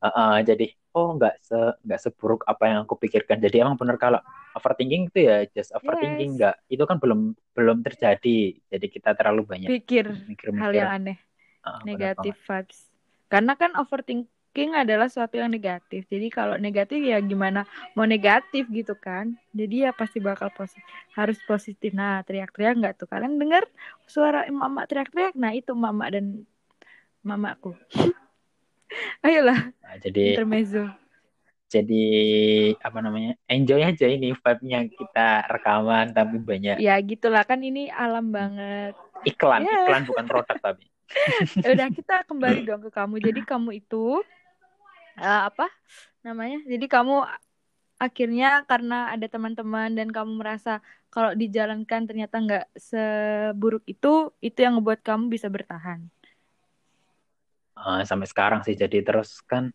Heeh, 0.02 0.34
jadi 0.48 0.64
oh 0.94 1.14
nggak 1.14 1.34
se 1.38 1.58
nggak 1.86 2.00
seburuk 2.02 2.42
apa 2.50 2.64
yang 2.66 2.78
aku 2.82 2.98
pikirkan 2.98 3.38
jadi 3.38 3.62
emang 3.62 3.78
bener 3.78 3.94
kalau 3.94 4.18
overthinking 4.58 5.06
itu 5.06 5.26
ya 5.30 5.46
just 5.54 5.70
overthinking 5.70 6.34
Yes. 6.34 6.38
nggak 6.38 6.56
itu 6.66 6.82
kan 6.82 6.96
belum 6.98 7.20
belum 7.54 7.78
terjadi 7.86 8.38
jadi 8.66 8.86
kita 8.90 9.10
terlalu 9.14 9.46
banyak 9.46 9.68
Pikir 9.70 10.10
hal 10.10 10.26
mikir-mikir 10.26 10.74
yang 10.74 10.90
aneh, 10.90 11.18
bener 11.62 11.82
negatif 11.86 12.34
vibes. 12.42 12.78
Karena 13.30 13.54
kan 13.54 13.70
overthinking 13.78 14.74
adalah 14.74 15.06
sesuatu 15.06 15.38
yang 15.38 15.54
negatif. 15.54 16.02
Jadi 16.10 16.26
kalau 16.34 16.58
negatif 16.58 16.98
ya 16.98 17.22
gimana 17.22 17.62
mau 17.94 18.02
negatif 18.02 18.66
gitu 18.66 18.98
kan. 18.98 19.38
Jadi 19.54 19.86
ya 19.86 19.94
pasti 19.94 20.18
bakal 20.18 20.50
positif. 20.50 20.82
Harus 21.14 21.38
positif. 21.46 21.94
Nah, 21.94 22.26
teriak-teriak 22.26 22.74
nggak 22.82 22.94
tuh? 22.98 23.06
Kalian 23.06 23.38
dengar 23.38 23.62
suara 24.10 24.42
emak-emak 24.50 24.84
teriak-teriak? 24.90 25.34
Nah, 25.38 25.54
itu 25.54 25.70
mama 25.78 26.10
dan 26.10 26.42
mamaku. 27.22 27.78
Ayolah, 29.26 29.72
Nah, 29.82 29.96
jadi 30.02 30.20
intermezzo. 30.34 30.84
jadi 31.70 32.02
apa 32.82 32.98
namanya 32.98 33.38
enjoy 33.46 33.78
aja 33.86 34.06
ini 34.10 34.34
vibe-nya 34.34 34.90
kita 34.90 35.46
rekaman 35.46 36.10
tapi 36.10 36.42
banyak 36.42 36.82
Ya 36.82 36.98
gitulah 36.98 37.46
kan 37.46 37.62
ini 37.62 37.86
alam 37.94 38.34
banget. 38.34 38.98
iklan 39.22 39.62
Ya. 39.62 39.86
iklan 39.86 40.02
bukan 40.08 40.24
produk 40.26 40.56
tapi 40.58 40.84
Udah 41.72 41.88
kita 41.90 42.14
kembali 42.26 42.60
dong 42.66 42.82
ke 42.86 42.90
kamu. 42.90 43.16
Jadi 43.22 43.40
kamu 43.46 43.70
itu 43.82 44.22
eh, 45.20 45.40
apa 45.48 45.64
namanya? 46.26 46.56
Jadi 46.72 46.86
kamu 46.94 47.14
akhirnya 48.04 48.46
karena 48.70 48.94
ada 49.14 49.26
teman-teman 49.34 49.88
dan 49.98 50.08
kamu 50.16 50.32
merasa 50.42 50.70
kalau 51.12 51.32
dijalankan 51.42 52.02
ternyata 52.08 52.36
nggak 52.44 52.64
seburuk 52.88 53.82
itu, 53.92 54.08
itu 54.46 54.58
yang 54.64 54.72
ngebuat 54.78 55.00
kamu 55.08 55.24
bisa 55.34 55.48
bertahan. 55.56 56.00
Eh, 57.80 58.04
sampai 58.04 58.28
sekarang 58.28 58.60
sih 58.60 58.76
jadi 58.76 59.00
terus 59.00 59.40
kan 59.48 59.72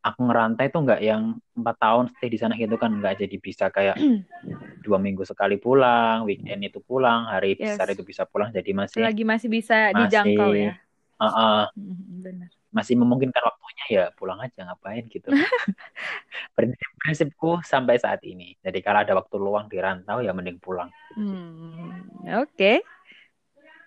aku 0.00 0.20
ngerantai 0.24 0.72
tuh 0.72 0.84
nggak 0.84 1.00
yang 1.04 1.36
empat 1.52 1.76
tahun 1.76 2.04
stay 2.16 2.32
di 2.32 2.40
sana 2.40 2.56
gitu 2.56 2.80
kan 2.80 2.96
nggak 2.96 3.20
jadi 3.24 3.36
bisa 3.36 3.68
kayak 3.68 3.96
dua 4.84 4.96
minggu 4.96 5.24
sekali 5.24 5.56
pulang 5.60 6.24
weekend 6.24 6.64
itu 6.64 6.80
pulang 6.80 7.28
hari 7.28 7.56
Yes. 7.56 7.76
besar 7.76 7.92
itu 7.92 8.04
bisa 8.04 8.24
pulang 8.24 8.52
jadi 8.52 8.72
masih 8.72 9.00
Selagi 9.04 9.24
masih 9.24 9.48
bisa 9.52 9.92
Masih. 9.92 10.00
dijangkau 10.00 10.50
ya. 10.56 10.72
eh, 11.20 11.66
Mhm, 11.76 12.04
Benar. 12.24 12.48
masih 12.74 12.94
memungkinkan 12.96 13.42
waktunya 13.44 13.86
ya 13.88 14.04
pulang 14.16 14.40
aja 14.40 14.60
ngapain 14.64 15.04
gitu 15.08 15.28
prinsip-prinsipku 16.56 17.60
sampai 17.64 18.00
saat 18.00 18.20
ini 18.24 18.56
jadi 18.60 18.78
kalau 18.80 19.00
ada 19.04 19.12
waktu 19.14 19.36
luang 19.36 19.68
di 19.68 19.76
rantau 19.78 20.24
ya 20.24 20.32
mending 20.32 20.56
pulang 20.56 20.88
Hmm, 21.14 22.00
oke. 22.42 22.82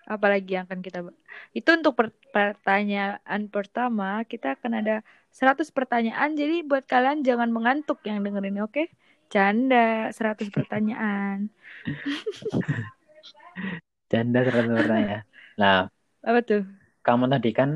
Apalagi 0.08 0.56
yang 0.56 0.64
akan 0.64 0.80
kita 0.80 1.04
Itu 1.52 1.76
untuk 1.76 1.92
per- 1.92 2.16
pertanyaan 2.32 3.40
pertama, 3.52 4.24
kita 4.24 4.56
akan 4.56 4.80
ada 4.80 4.96
100 5.28 5.68
pertanyaan. 5.68 6.32
Jadi 6.32 6.64
buat 6.64 6.88
kalian 6.88 7.20
jangan 7.20 7.52
mengantuk 7.52 8.00
yang 8.08 8.24
dengerin, 8.24 8.64
oke? 8.64 8.88
Canda, 9.28 10.08
100 10.08 10.48
pertanyaan. 10.48 11.52
janda 14.08 14.40
sebenarnya 14.44 14.98
ya 15.04 15.18
nah 15.60 15.76
Apa 16.24 16.40
tuh? 16.42 16.62
kamu 17.04 17.24
tadi 17.28 17.50
kan 17.52 17.70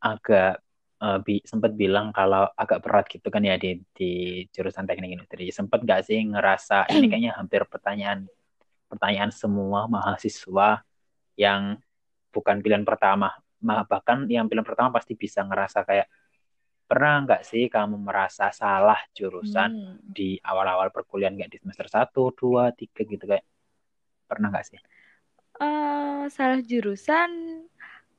agak 0.00 0.62
eh, 1.02 1.18
bi 1.26 1.42
sempat 1.42 1.74
bilang 1.74 2.14
kalau 2.14 2.46
agak 2.54 2.82
berat 2.82 3.06
gitu 3.10 3.28
kan 3.28 3.42
ya 3.42 3.58
di 3.58 3.82
di 3.92 4.10
jurusan 4.54 4.86
teknik 4.86 5.18
industri 5.18 5.50
sempat 5.50 5.82
nggak 5.82 6.00
sih 6.06 6.22
ngerasa 6.22 6.86
ini 6.94 7.06
kayaknya 7.10 7.32
hampir 7.36 7.66
pertanyaan 7.66 8.26
pertanyaan 8.86 9.34
semua 9.34 9.90
mahasiswa 9.90 10.80
yang 11.36 11.78
bukan 12.34 12.56
pilihan 12.64 12.84
pertama 12.88 13.28
bahkan 13.90 14.28
yang 14.28 14.46
film 14.50 14.64
pertama 14.68 14.90
pasti 14.96 15.12
bisa 15.16 15.40
ngerasa 15.48 15.78
kayak 15.88 16.06
pernah 16.90 17.14
nggak 17.24 17.42
sih 17.50 17.64
kamu 17.74 17.96
merasa 18.08 18.44
salah 18.54 18.98
jurusan 19.16 19.70
Hmm. 19.72 19.98
di 20.16 20.38
awal-awal 20.50 20.88
perkuliahan 20.94 21.34
kayak 21.38 21.52
di 21.54 21.58
semester 21.62 21.86
1, 21.90 22.20
2, 22.38 22.70
3 22.80 23.00
gitu 23.12 23.24
kayak 23.30 23.44
pernah 24.30 24.48
nggak 24.52 24.66
sih? 24.70 24.80
Eh, 25.56 26.22
salah 26.36 26.60
jurusan 26.70 27.30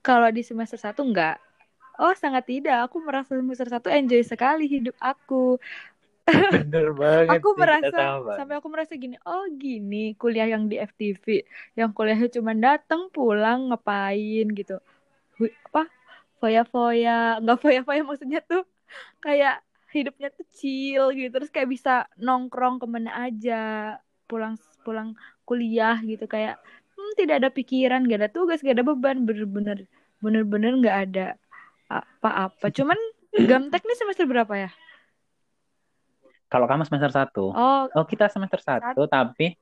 kalau 0.01 0.29
di 0.33 0.41
semester 0.41 0.79
1 0.81 1.01
enggak. 1.05 1.37
Oh, 2.01 2.13
sangat 2.17 2.45
tidak. 2.49 2.89
Aku 2.89 2.97
merasa 3.03 3.37
semester 3.37 3.67
1 3.69 3.89
enjoy 3.93 4.21
sekali 4.25 4.65
hidup 4.69 4.95
aku. 5.01 5.57
Bener 6.51 6.85
banget 7.01 7.39
Aku 7.39 7.47
sih, 7.55 7.61
merasa 7.61 7.97
sampai 8.35 8.55
aku 8.59 8.67
merasa 8.71 8.93
gini, 8.95 9.15
oh 9.27 9.43
gini 9.59 10.13
kuliah 10.21 10.47
yang 10.47 10.69
di 10.71 10.75
FTV, 10.79 11.43
yang 11.79 11.91
kuliahnya 11.95 12.27
cuma 12.37 12.51
datang 12.55 13.09
pulang 13.15 13.71
ngapain 13.71 14.45
gitu. 14.55 14.79
Hu- 15.39 15.55
Apa? 15.71 15.83
Foya-foya, 16.41 17.41
nggak 17.43 17.59
foya-foya 17.63 18.01
maksudnya 18.07 18.39
tuh 18.45 18.63
kayak 19.25 19.63
hidupnya 19.95 20.29
tuh 20.37 20.45
chill 20.57 21.05
gitu, 21.15 21.29
terus 21.33 21.49
kayak 21.55 21.69
bisa 21.75 21.91
nongkrong 22.19 22.77
ke 22.81 22.87
mana 22.89 23.11
aja, 23.27 23.55
pulang 24.29 24.55
pulang 24.85 25.09
kuliah 25.47 25.97
gitu 26.05 26.25
kayak 26.29 26.59
hmm, 26.95 27.11
tidak 27.19 27.35
ada 27.43 27.49
pikiran, 27.53 28.03
gak 28.09 28.19
ada 28.25 28.29
tugas, 28.33 28.59
gak 28.65 28.75
ada 28.79 28.85
beban, 28.87 29.23
bener-bener 29.27 29.87
bener-bener 30.23 30.71
nggak 30.81 30.97
ada 31.09 31.25
apa-apa. 31.91 32.67
Cuman 32.73 32.99
Gamtek 33.37 33.83
nih 33.87 33.97
semester 33.99 34.25
berapa 34.29 34.53
ya? 34.57 34.69
Kalau 36.47 36.65
kamu 36.65 36.87
semester 36.87 37.11
1, 37.11 37.51
Oh, 37.51 37.91
oh 37.91 38.05
kita 38.07 38.31
semester 38.31 38.59
1 38.63 39.03
tapi 39.11 39.59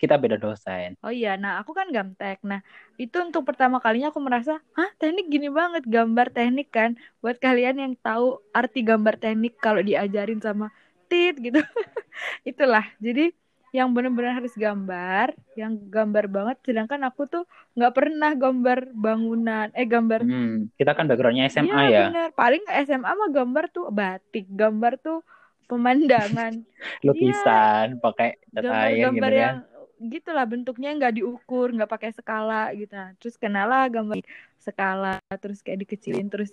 kita 0.00 0.16
beda 0.20 0.36
dosen. 0.40 0.96
Oh 1.04 1.12
iya, 1.12 1.36
nah 1.40 1.60
aku 1.60 1.72
kan 1.72 1.88
gamtek. 1.88 2.42
Nah, 2.44 2.60
itu 3.00 3.16
untuk 3.20 3.44
pertama 3.48 3.78
kalinya 3.80 4.08
aku 4.12 4.20
merasa, 4.20 4.60
hah 4.76 4.90
teknik 5.00 5.30
gini 5.30 5.48
banget, 5.48 5.84
gambar 5.86 6.32
teknik 6.34 6.68
kan. 6.72 6.96
Buat 7.22 7.40
kalian 7.40 7.76
yang 7.80 7.92
tahu 8.00 8.40
arti 8.52 8.80
gambar 8.84 9.16
teknik 9.20 9.56
kalau 9.60 9.80
diajarin 9.80 10.40
sama 10.40 10.68
Tit 11.08 11.36
gitu. 11.40 11.60
Itulah, 12.50 12.84
jadi 13.00 13.32
yang 13.74 13.90
benar-benar 13.90 14.38
harus 14.38 14.54
gambar, 14.54 15.34
yang 15.58 15.74
gambar 15.90 16.24
banget. 16.30 16.56
Sedangkan 16.62 17.00
aku 17.04 17.26
tuh 17.26 17.42
nggak 17.74 17.92
pernah 17.94 18.30
gambar 18.32 18.78
bangunan, 18.94 19.66
eh 19.74 19.86
gambar. 19.86 20.20
Hmm, 20.24 20.70
kita 20.78 20.94
kan 20.94 21.04
backgroundnya 21.10 21.50
SMA 21.50 21.68
Iya 21.68 21.88
ya. 21.90 22.00
bener, 22.08 22.28
paling 22.38 22.62
SMA 22.86 23.12
mah 23.12 23.30
gambar 23.34 23.64
tuh 23.74 23.90
batik, 23.90 24.46
gambar 24.48 24.96
tuh 25.02 25.20
pemandangan. 25.66 26.64
Lukisan 27.06 28.00
pakai 28.00 28.38
cat 28.52 28.64
air 28.64 29.10
gitu 29.10 29.18
gambar-gambar 29.18 29.32
kan. 29.32 29.38
yang 29.38 29.56
gitulah 30.04 30.44
bentuknya 30.44 30.90
nggak 30.94 31.14
diukur 31.16 31.72
nggak 31.72 31.90
pakai 31.90 32.10
skala 32.12 32.70
gitu. 32.76 32.92
Nah, 32.92 33.10
terus 33.18 33.34
kenalah 33.40 33.88
gambar 33.88 34.20
skala 34.60 35.20
terus 35.40 35.60
kayak 35.64 35.86
dikecilin 35.86 36.28
terus 36.28 36.50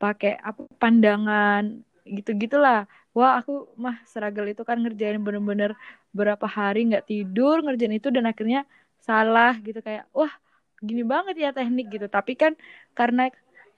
pakai 0.00 0.36
apa 0.40 0.66
pandangan 0.76 1.80
gitu 2.04 2.36
gitulah 2.36 2.84
wah 3.16 3.40
aku 3.40 3.72
mah 3.80 3.96
struggle 4.04 4.44
itu 4.44 4.60
kan 4.66 4.76
ngerjain 4.82 5.16
bener-bener 5.22 5.72
berapa 6.12 6.44
hari 6.44 6.84
nggak 6.92 7.08
tidur 7.08 7.62
ngerjain 7.64 7.96
itu 7.96 8.08
dan 8.12 8.28
akhirnya 8.28 8.66
salah 9.00 9.54
gitu. 9.60 9.80
Kayak 9.84 10.08
wah 10.16 10.32
gini 10.80 11.02
banget 11.04 11.36
ya 11.40 11.50
teknik 11.56 11.86
gitu. 11.94 12.06
Tapi 12.08 12.32
kan 12.36 12.52
karena 12.96 13.28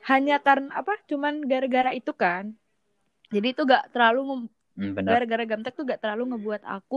hanya 0.07 0.39
karena 0.39 0.71
apa 0.81 0.95
cuman 1.11 1.43
gara-gara 1.51 1.91
itu 1.95 2.13
kan. 2.15 2.55
Jadi 3.35 3.47
itu 3.55 3.63
gak 3.67 3.91
terlalu 3.91 4.47
Hmm, 4.77 4.95
benar. 4.95 5.21
gara-gara 5.27 5.43
gamtek 5.51 5.73
tuh 5.79 5.85
gak 5.93 6.01
terlalu 6.03 6.23
ngebuat 6.35 6.63
aku 6.75 6.97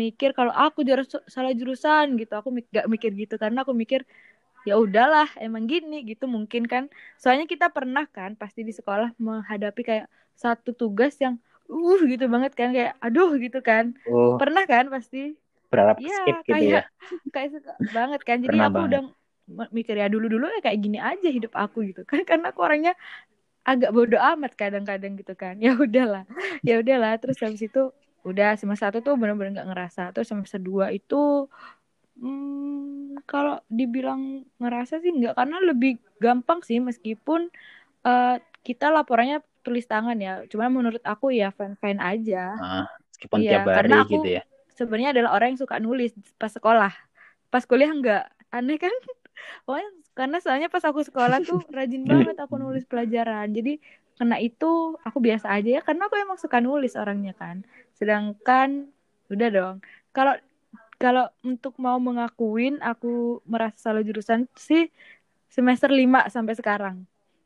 mikir 0.00 0.30
kalau 0.38 0.52
aku 0.64 0.78
jurus 0.88 1.06
salah 1.34 1.52
jurusan 1.60 2.06
gitu. 2.20 2.32
Aku 2.40 2.48
mik- 2.56 2.70
gak 2.76 2.86
mikir 2.94 3.10
gitu 3.22 3.34
karena 3.42 3.58
aku 3.64 3.72
mikir 3.82 4.00
ya 4.68 4.74
udahlah 4.84 5.28
emang 5.44 5.64
gini 5.72 5.96
gitu 6.10 6.24
mungkin 6.36 6.62
kan. 6.72 6.84
Soalnya 7.22 7.46
kita 7.52 7.66
pernah 7.76 8.04
kan 8.16 8.30
pasti 8.40 8.60
di 8.68 8.72
sekolah 8.78 9.08
menghadapi 9.26 9.80
kayak 9.88 10.06
satu 10.42 10.70
tugas 10.80 11.12
yang 11.24 11.34
uh 11.72 11.98
gitu 12.12 12.24
banget 12.34 12.52
kan. 12.58 12.68
Kayak 12.76 12.92
aduh 13.04 13.30
gitu 13.44 13.58
kan. 13.68 13.84
Oh, 14.06 14.40
pernah 14.40 14.64
kan 14.72 14.84
pasti? 14.94 15.18
Berharap 15.70 15.98
Iya, 16.00 16.14
skip 16.16 16.36
gitu 16.48 16.64
ya. 16.74 16.78
kayak 16.78 16.82
kayak 17.34 17.48
suka 17.54 17.70
banget 17.96 18.20
kan. 18.28 18.38
Jadi 18.44 18.56
Pernah 18.56 18.66
aku 18.66 18.78
banget. 18.78 18.88
udah 18.88 19.02
mikir 19.76 19.94
ya 20.00 20.06
dulu 20.14 20.26
dulu 20.32 20.44
ya 20.54 20.58
kayak 20.64 20.78
gini 20.84 20.98
aja 21.10 21.28
hidup 21.36 21.52
aku 21.62 21.78
gitu 21.90 22.02
kan. 22.10 22.20
Karena 22.30 22.46
aku 22.52 22.60
orangnya 22.66 22.92
agak 23.64 23.90
bodoh 23.96 24.20
amat 24.20 24.52
kadang-kadang 24.60 25.12
gitu 25.20 25.32
kan 25.42 25.54
ya 25.64 25.72
udahlah 25.76 26.24
ya 26.68 26.80
udahlah 26.82 27.12
terus 27.20 27.38
habis 27.44 27.62
itu 27.68 27.80
udah 28.24 28.56
semester 28.60 28.88
satu 28.88 28.98
tuh 29.04 29.14
bener-bener 29.20 29.52
nggak 29.60 29.68
ngerasa 29.72 30.02
terus 30.16 30.28
semester 30.32 30.60
dua 30.60 30.88
itu 30.96 31.48
hmm, 32.20 33.20
kalau 33.30 33.60
dibilang 33.68 34.44
ngerasa 34.60 34.94
sih 35.02 35.10
nggak 35.14 35.34
karena 35.38 35.56
lebih 35.68 35.92
gampang 36.22 36.60
sih 36.68 36.78
meskipun 36.82 37.40
eh, 38.06 38.36
kita 38.66 38.86
laporannya 38.96 39.38
tulis 39.64 39.86
tangan 39.92 40.18
ya 40.26 40.32
cuman 40.52 40.70
menurut 40.72 41.02
aku 41.04 41.26
ya 41.34 41.50
fine 41.58 41.76
fine 41.82 42.00
aja 42.02 42.38
Ah, 42.60 42.86
meskipun 43.10 43.40
Iya, 43.40 43.50
tiap 43.50 43.66
hari 43.76 43.90
aku- 44.02 44.14
gitu 44.16 44.28
ya. 44.38 44.42
sebenarnya 44.78 45.10
adalah 45.14 45.30
orang 45.36 45.48
yang 45.54 45.60
suka 45.64 45.76
nulis 45.82 46.10
pas 46.40 46.52
sekolah. 46.52 46.92
Pas 47.52 47.64
kuliah 47.70 47.90
enggak. 47.94 48.22
Aneh 48.54 48.76
kan? 48.82 48.90
Pokoknya 49.66 49.90
karena 50.18 50.38
soalnya 50.42 50.70
pas 50.70 50.82
aku 50.86 51.02
sekolah 51.02 51.42
tuh 51.42 51.66
rajin 51.70 52.06
banget 52.12 52.36
aku 52.38 52.54
nulis 52.58 52.86
pelajaran. 52.86 53.50
Jadi 53.50 53.78
kena 54.14 54.38
itu 54.38 54.94
aku 55.02 55.18
biasa 55.18 55.50
aja 55.50 55.68
ya 55.78 55.82
karena 55.82 56.06
aku 56.06 56.14
emang 56.18 56.38
suka 56.38 56.58
nulis 56.62 56.94
orangnya 56.94 57.34
kan. 57.34 57.66
Sedangkan 57.98 58.88
udah 59.30 59.48
dong. 59.50 59.76
Kalau 60.14 60.34
kalau 61.02 61.26
untuk 61.42 61.74
mau 61.76 61.98
mengakuin 61.98 62.78
aku 62.80 63.42
merasa 63.44 63.90
salah 63.90 64.02
jurusan 64.06 64.46
sih 64.54 64.88
semester 65.50 65.90
5 65.90 66.30
sampai 66.30 66.54
sekarang. 66.54 66.96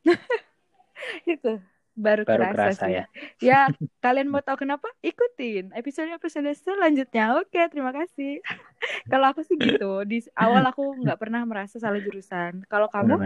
itu 1.28 1.60
baru, 1.98 2.22
Baru 2.22 2.44
kerasa, 2.46 2.54
kerasa 2.54 2.84
sih. 2.86 2.94
ya. 2.94 3.04
Ya, 3.42 3.60
kalian 4.04 4.30
mau 4.30 4.40
tahu 4.44 4.62
kenapa? 4.62 4.86
Ikutin 5.02 5.74
episode-episode 5.74 6.54
selanjutnya. 6.54 7.42
Oke, 7.42 7.58
terima 7.72 7.90
kasih. 7.90 8.38
Kalau 9.08 9.26
aku 9.32 9.40
sih 9.44 9.56
gitu. 9.60 10.04
Di 10.08 10.24
awal 10.36 10.64
aku 10.68 10.82
nggak 11.02 11.18
pernah 11.20 11.42
merasa 11.44 11.76
salah 11.80 12.00
jurusan. 12.00 12.64
Kalau 12.66 12.88
kamu? 12.88 13.16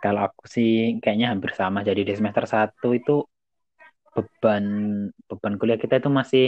Kalau 0.00 0.20
aku 0.32 0.44
sih 0.48 0.96
kayaknya 1.04 1.32
hampir 1.32 1.52
sama. 1.52 1.84
Jadi 1.84 2.08
di 2.08 2.12
semester 2.16 2.44
1 2.48 2.88
itu 2.96 3.24
beban 4.16 4.64
beban 5.28 5.54
kuliah 5.60 5.78
kita 5.78 6.00
itu 6.02 6.10
masih 6.10 6.46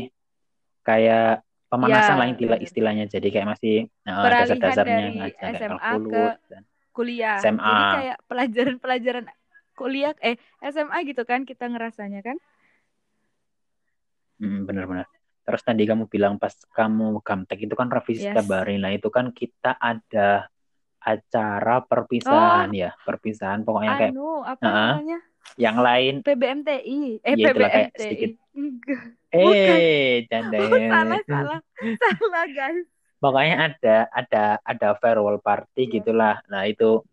kayak 0.82 1.44
pemanasan 1.70 2.16
Ya, 2.16 2.20
lah 2.20 2.28
istilah 2.32 2.58
istilahnya. 2.58 3.04
Jadi 3.08 3.28
kayak 3.28 3.48
masih 3.54 3.74
Peralihan 4.04 4.40
dasar-dasarnya 4.40 5.06
kayak 5.12 5.36
SMA 5.56 5.68
kalkulus 5.68 6.34
dan 6.48 6.62
Kuliah. 6.92 7.36
SMA. 7.40 7.64
Jadi 7.64 7.84
kayak 7.96 8.18
pelajaran-pelajaran 8.28 9.24
kuliah 9.72 10.12
eh 10.20 10.36
SMA 10.60 10.98
gitu 11.08 11.24
kan 11.24 11.48
kita 11.48 11.64
ngerasanya 11.72 12.20
kan? 12.20 12.36
Hmm, 14.36 14.68
benar-benar. 14.68 15.06
Terus 15.52 15.68
tadi 15.68 15.84
kamu 15.84 16.08
bilang 16.08 16.40
pas 16.40 16.56
kamu 16.72 17.20
gamtek 17.20 17.68
itu 17.68 17.76
kan 17.76 17.92
revisi 17.92 18.24
Yes. 18.24 18.48
hari. 18.48 18.80
Nah 18.80 18.88
itu 18.88 19.12
kan 19.12 19.36
kita 19.36 19.76
ada 19.76 20.48
acara 20.96 21.84
perpisahan 21.84 22.72
ya, 22.72 22.96
perpisahan 23.04 23.60
pokoknya 23.60 23.92
kayak 24.00 24.12
Anu, 24.16 24.40
apa 24.40 24.64
Heeh. 24.64 24.92
namanya? 24.96 25.18
yang 25.60 25.76
lain. 25.76 26.14
PBMTI. 26.24 27.20
Eh, 27.20 27.36
Ya, 27.36 27.52
PBMTI. 27.52 28.26
Eh, 29.28 30.24
canda 30.24 30.56
Oh, 30.56 30.72
salah, 30.88 31.20
salah. 31.28 31.60
Salah, 32.00 32.44
guys. 32.48 32.88
Pokoknya 33.20 33.56
ada 33.68 33.96
ada 34.08 34.42
ada 34.64 34.88
farewell 34.96 35.36
party 35.36 35.84
Iya. 35.84 35.92
gitulah. 36.00 36.36
Nah 36.48 36.64
itu 36.64 37.04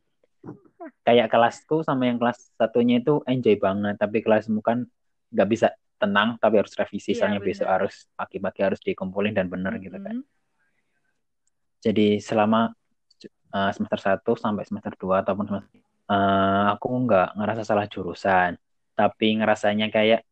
kayak 1.03 1.27
kelasku 1.27 1.83
sama 1.83 2.07
yang 2.07 2.15
kelas 2.15 2.55
satunya 2.55 3.03
itu 3.03 3.19
enjoy 3.27 3.59
banget. 3.59 3.99
Tapi 3.99 4.23
kelasmu 4.23 4.63
kan 4.63 4.87
nggak 5.29 5.49
bisa 5.51 5.67
tenang 5.99 6.39
tapi 6.39 6.55
harus 6.63 6.71
revisi 6.73 7.11
Iya, 7.11 7.27
soalnya 7.27 7.41
besok 7.43 7.67
harus 7.67 8.07
pagi-pagi 8.15 8.61
harus 8.63 8.79
dikumpulin 8.79 9.35
dan 9.35 9.51
bener 9.51 9.75
gitu 9.77 9.99
kan. 9.99 10.23
Jadi 11.79 12.19
selama 12.19 12.71
uh, 13.51 13.71
semester 13.71 13.99
1 13.99 14.19
sampai 14.35 14.63
semester 14.67 14.93
2 14.95 15.23
ataupun 15.23 15.45
semester 15.47 15.69
uh, 16.07 16.71
aku 16.73 16.87
nggak 17.07 17.27
ngerasa 17.39 17.63
salah 17.63 17.85
jurusan, 17.87 18.55
tapi 18.95 19.39
ngerasanya 19.39 19.87
kayak 19.87 20.23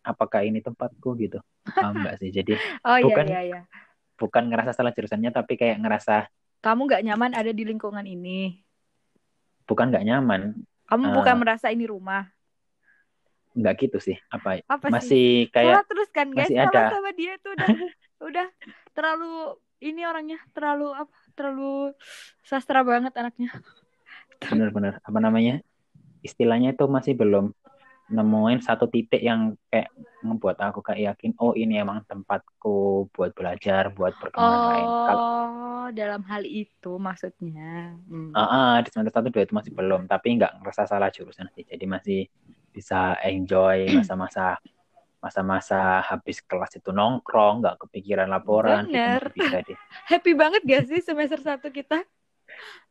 apakah 0.00 0.40
ini 0.40 0.64
tempatku 0.64 1.16
gitu. 1.20 1.40
Ah, 1.68 1.92
enggak 1.92 2.16
sih. 2.16 2.32
Jadi 2.32 2.56
Oh 2.88 2.96
iya, 2.96 3.04
Bukan. 3.04 3.24
iya, 3.28 3.40
iya. 3.44 3.60
bukan 4.18 4.50
ngerasa 4.50 4.74
salah 4.74 4.90
jurusannya 4.90 5.30
tapi 5.30 5.54
kayak 5.54 5.78
ngerasa 5.78 6.26
Kamu 6.58 6.90
nggak 6.90 7.06
nyaman 7.06 7.32
ada 7.38 7.54
di 7.54 7.62
lingkungan 7.62 8.02
ini. 8.02 8.58
bukan 9.62 9.92
nggak 9.92 10.02
nyaman, 10.08 10.40
Kamu 10.88 11.04
Eh, 11.06 11.14
bukan 11.14 11.36
merasa 11.38 11.68
ini 11.68 11.84
rumah. 11.84 12.24
Nggak 13.58 13.74
gitu 13.82 13.98
sih. 13.98 14.16
Apa 14.30 14.62
Apa 14.70 14.86
sih? 14.88 14.94
masih 14.94 15.26
kayak 15.50 15.74
Salah 15.74 15.86
terus 15.90 16.08
kan 16.14 16.26
guys, 16.30 16.46
masih 16.46 16.58
ada. 16.62 16.82
sama 16.94 17.10
dia 17.12 17.32
tuh 17.42 17.50
udah 17.58 17.68
udah 18.30 18.46
terlalu 18.94 19.32
ini 19.82 20.02
orangnya 20.06 20.38
terlalu 20.54 20.94
apa? 20.94 21.16
Terlalu 21.34 21.92
sastra 22.46 22.86
banget 22.86 23.12
anaknya. 23.18 23.50
bener-bener 24.38 25.02
apa 25.02 25.18
namanya? 25.18 25.58
Istilahnya 26.22 26.78
itu 26.78 26.86
masih 26.86 27.18
belum 27.18 27.50
nemuin 28.08 28.64
satu 28.64 28.88
titik 28.88 29.20
yang 29.20 29.52
kayak 29.68 29.92
membuat 30.24 30.56
aku 30.64 30.80
kayak 30.80 31.14
yakin 31.14 31.36
oh 31.36 31.52
ini 31.52 31.76
emang 31.76 32.00
tempatku 32.08 33.06
buat 33.12 33.36
belajar 33.36 33.92
buat 33.92 34.16
berkembang 34.16 34.48
oh, 34.48 34.68
lain 34.72 34.86
kalau 34.88 35.38
dalam 35.92 36.22
hal 36.24 36.42
itu 36.48 36.96
maksudnya 36.96 38.00
hmm. 38.08 38.32
uh, 38.32 38.40
uh, 38.40 38.72
di 38.80 38.88
semester 38.88 39.12
satu 39.12 39.28
dua 39.28 39.44
itu 39.44 39.52
masih 39.52 39.72
belum 39.76 40.08
tapi 40.08 40.40
nggak 40.40 40.64
ngerasa 40.64 40.88
salah 40.88 41.12
jurusan 41.12 41.52
sih 41.52 41.68
jadi 41.68 41.84
masih 41.84 42.32
bisa 42.72 43.16
enjoy 43.24 43.88
masa-masa 43.98 44.58
masa-masa 45.18 45.98
habis 46.06 46.38
kelas 46.46 46.78
itu 46.78 46.94
nongkrong 46.94 47.58
nggak 47.58 47.76
kepikiran 47.86 48.30
laporan 48.30 48.86
gitu. 48.86 48.94
Bener. 48.94 49.22
bisa 49.34 49.56
deh. 49.66 49.78
Happy 50.14 50.32
banget 50.38 50.62
gak 50.62 50.86
sih 50.86 51.02
semester 51.02 51.42
satu 51.42 51.74
kita? 51.74 52.06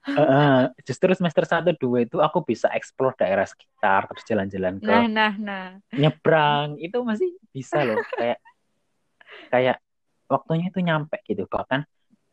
Uh, 0.08 0.72
justru 0.88 1.12
semester 1.12 1.44
satu 1.44 1.76
dua 1.76 2.08
itu 2.08 2.20
aku 2.24 2.40
bisa 2.46 2.72
explore 2.72 3.16
daerah 3.20 3.44
sekitar 3.44 4.08
terus 4.08 4.24
jalan-jalan 4.24 4.80
ke 4.80 4.88
nah 4.88 5.04
nah 5.04 5.34
nah. 5.36 5.68
nyebrang 5.92 6.80
itu 6.80 6.96
masih 7.04 7.36
bisa 7.52 7.84
loh. 7.84 8.00
Kayak 8.16 8.40
kayak 9.52 9.78
waktunya 10.32 10.68
itu 10.72 10.80
nyampe 10.84 11.20
gitu. 11.28 11.48
Bahkan 11.48 11.84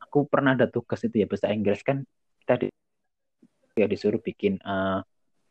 aku 0.03 0.27
pernah 0.31 0.55
ada 0.55 0.71
tugas 0.71 1.03
itu 1.03 1.23
ya 1.23 1.27
bahasa 1.27 1.51
Inggris 1.51 1.83
kan 1.83 2.07
kita 2.45 2.55
di, 2.63 2.69
ya 3.75 3.87
disuruh 3.91 4.23
bikin 4.23 4.63
uh, 4.63 5.03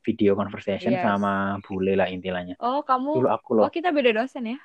video 0.03 0.35
conversation 0.35 0.93
yes. 0.93 1.01
sama 1.01 1.57
bule 1.63 1.95
lah 1.95 2.11
intinya. 2.11 2.53
Oh 2.59 2.83
kamu 2.83 3.23
dulu 3.23 3.29
aku 3.31 3.49
loh. 3.57 3.63
Oh 3.65 3.71
kita 3.71 3.89
beda 3.95 4.11
dosen 4.13 4.53
ya? 4.53 4.59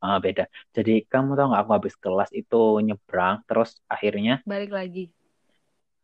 Uh, 0.00 0.20
beda. 0.22 0.46
Jadi 0.70 1.04
kamu 1.10 1.34
tau 1.34 1.50
nggak 1.50 1.62
aku 1.66 1.72
habis 1.74 1.94
kelas 1.98 2.30
itu 2.30 2.62
nyebrang 2.80 3.42
terus 3.44 3.82
akhirnya 3.90 4.40
balik 4.46 4.70
lagi. 4.70 5.10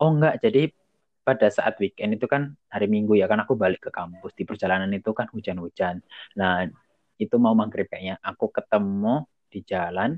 Oh 0.01 0.11
enggak, 0.11 0.41
jadi 0.41 0.73
pada 1.21 1.53
saat 1.53 1.77
weekend 1.77 2.17
itu 2.17 2.25
kan 2.25 2.57
hari 2.73 2.89
Minggu 2.89 3.13
ya 3.15 3.29
kan 3.29 3.45
aku 3.45 3.55
balik 3.55 3.87
ke 3.87 3.91
kampus. 3.93 4.33
Di 4.33 4.49
perjalanan 4.49 4.89
itu 4.91 5.13
kan 5.13 5.29
hujan-hujan. 5.31 6.01
Nah 6.41 6.67
itu 7.21 7.37
mau 7.37 7.53
maghrib 7.53 7.87
kayaknya. 7.87 8.17
Aku 8.25 8.49
ketemu 8.49 9.29
di 9.53 9.61
jalan 9.63 10.17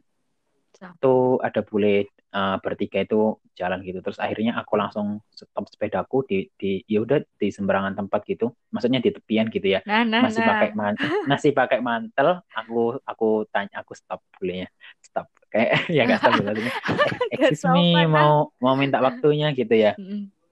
tuh 1.03 1.43
ada 1.43 1.61
bule 1.67 2.07
uh, 2.33 2.57
bertiga 2.59 3.05
itu 3.05 3.39
jalan 3.55 3.85
gitu. 3.85 4.01
Terus 4.01 4.19
akhirnya 4.19 4.57
aku 4.59 4.75
langsung 4.81 5.21
stop 5.31 5.69
sepedaku 5.69 6.25
di 6.27 6.49
di 6.57 6.81
ya 6.89 7.05
udah 7.05 7.21
di 7.37 7.49
sembarangan 7.53 7.95
tempat 7.95 8.21
gitu. 8.27 8.51
Maksudnya 8.73 8.99
di 9.05 9.13
tepian 9.13 9.53
gitu 9.53 9.69
ya. 9.69 9.81
Nah, 9.85 10.03
nah, 10.03 10.27
masih 10.27 10.43
nah. 10.43 10.49
pakai 10.57 10.71
mantel 10.73 11.07
masih 11.31 11.51
pakai 11.53 11.79
mantel 11.85 12.29
aku 12.51 12.99
aku 13.05 13.29
tanya 13.53 13.85
aku 13.85 13.93
stop 13.95 14.25
bulenya 14.35 14.69
stop. 14.99 15.29
Kayak 15.53 15.85
ya 15.97 16.03
gak 16.09 16.21
tahu 16.25 16.33
maksudnya 16.49 16.73
excuse 17.37 17.65
me 17.77 18.09
mau 18.09 18.51
mau 18.59 18.75
minta 18.75 18.99
waktunya 18.99 19.53
gitu 19.53 19.77
ya. 19.77 19.93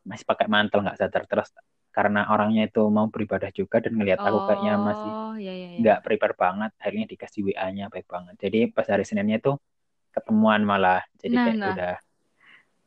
Masih 0.04 0.24
pakai 0.28 0.46
mantel 0.46 0.84
nggak 0.84 1.00
sadar. 1.00 1.24
Terus 1.24 1.50
karena 1.90 2.30
orangnya 2.30 2.70
itu 2.70 2.86
mau 2.86 3.10
beribadah 3.10 3.50
juga 3.50 3.82
dan 3.82 3.98
ngelihat 3.98 4.22
oh, 4.22 4.26
aku 4.30 4.38
kayaknya 4.46 4.78
masih 4.78 5.10
iya, 5.42 5.52
iya, 5.52 5.68
iya. 5.74 5.78
nggak 5.82 5.98
iya. 5.98 6.04
prepare 6.06 6.34
banget 6.38 6.70
akhirnya 6.78 7.06
dikasih 7.10 7.40
WA-nya 7.50 7.90
baik 7.90 8.06
banget. 8.06 8.34
Jadi 8.38 8.70
pas 8.70 8.86
hari 8.86 9.02
Seninnya 9.02 9.42
tuh 9.42 9.58
ketemuan 10.10 10.62
malah 10.66 11.02
jadi 11.18 11.34
nah, 11.34 11.44
kayak 11.46 11.58
nah. 11.58 11.72
udah 11.74 11.94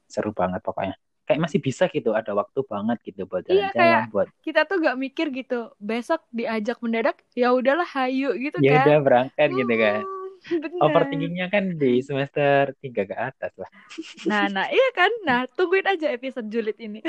seru 0.07 0.31
banget 0.35 0.61
pokoknya 0.61 0.95
kayak 1.23 1.39
masih 1.39 1.59
bisa 1.63 1.87
gitu 1.87 2.11
ada 2.11 2.35
waktu 2.35 2.59
banget 2.67 2.99
gitu 3.07 3.23
buat 3.23 3.47
iya, 3.47 3.71
jalan-jalan 3.71 3.87
iya, 3.87 4.01
buat 4.11 4.27
kita 4.43 4.67
tuh 4.67 4.77
gak 4.83 4.99
mikir 4.99 5.31
gitu 5.31 5.71
besok 5.79 6.19
diajak 6.35 6.77
mendadak 6.83 7.15
ya 7.31 7.55
udahlah 7.55 7.87
hayu 7.87 8.35
gitu 8.35 8.59
ya 8.59 8.83
kan 8.83 8.85
ya 8.85 8.87
udah 8.91 8.99
berangkat 9.01 9.49
hmm. 9.49 9.59
gitu 9.63 9.75
kan 9.79 10.03
Bener. 10.43 10.75
Overthinkingnya 10.83 11.47
kan 11.47 11.79
di 11.79 12.03
semester 12.03 12.75
3 12.83 12.91
ke 12.91 13.15
atas 13.15 13.55
lah. 13.55 13.69
Nah, 14.29 14.51
nah 14.51 14.67
iya 14.67 14.91
kan. 14.91 15.07
Nah, 15.23 15.47
tungguin 15.47 15.87
aja 15.87 16.11
episode 16.11 16.51
julid 16.51 16.75
ini. 16.83 16.99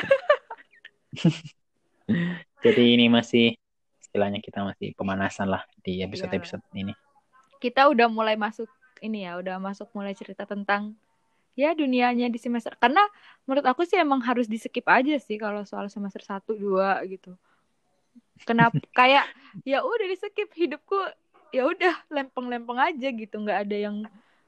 Jadi 2.64 2.83
ini 2.94 3.11
masih 3.11 3.59
istilahnya 3.98 4.38
kita 4.38 4.62
masih 4.62 4.94
pemanasan 4.94 5.50
lah 5.50 5.66
di 5.83 5.98
episode-episode 6.07 6.62
iya. 6.70 6.87
ini. 6.87 6.94
Kita 7.59 7.90
udah 7.90 8.07
mulai 8.07 8.38
masuk 8.38 8.70
ini 9.04 9.28
ya, 9.28 9.36
udah 9.36 9.60
masuk 9.60 9.92
mulai 9.92 10.16
cerita 10.16 10.48
tentang 10.48 10.96
ya 11.54 11.72
dunianya 11.72 12.28
di 12.30 12.38
semester. 12.38 12.74
Karena 12.78 13.02
menurut 13.46 13.64
aku 13.66 13.86
sih 13.86 13.98
emang 13.98 14.22
harus 14.22 14.50
di 14.50 14.58
skip 14.58 14.86
aja 14.90 15.16
sih 15.18 15.38
kalau 15.38 15.62
soal 15.62 15.86
semester 15.86 16.22
1 16.22 16.54
2 16.54 17.14
gitu. 17.14 17.38
Kenapa 18.42 18.76
kayak 18.98 19.26
ya 19.62 19.82
udah 19.82 20.06
di 20.06 20.16
skip 20.18 20.50
hidupku 20.52 20.98
ya 21.54 21.70
udah 21.70 21.94
lempeng-lempeng 22.10 22.82
aja 22.82 23.08
gitu 23.14 23.38
nggak 23.38 23.70
ada 23.70 23.76
yang 23.78 23.96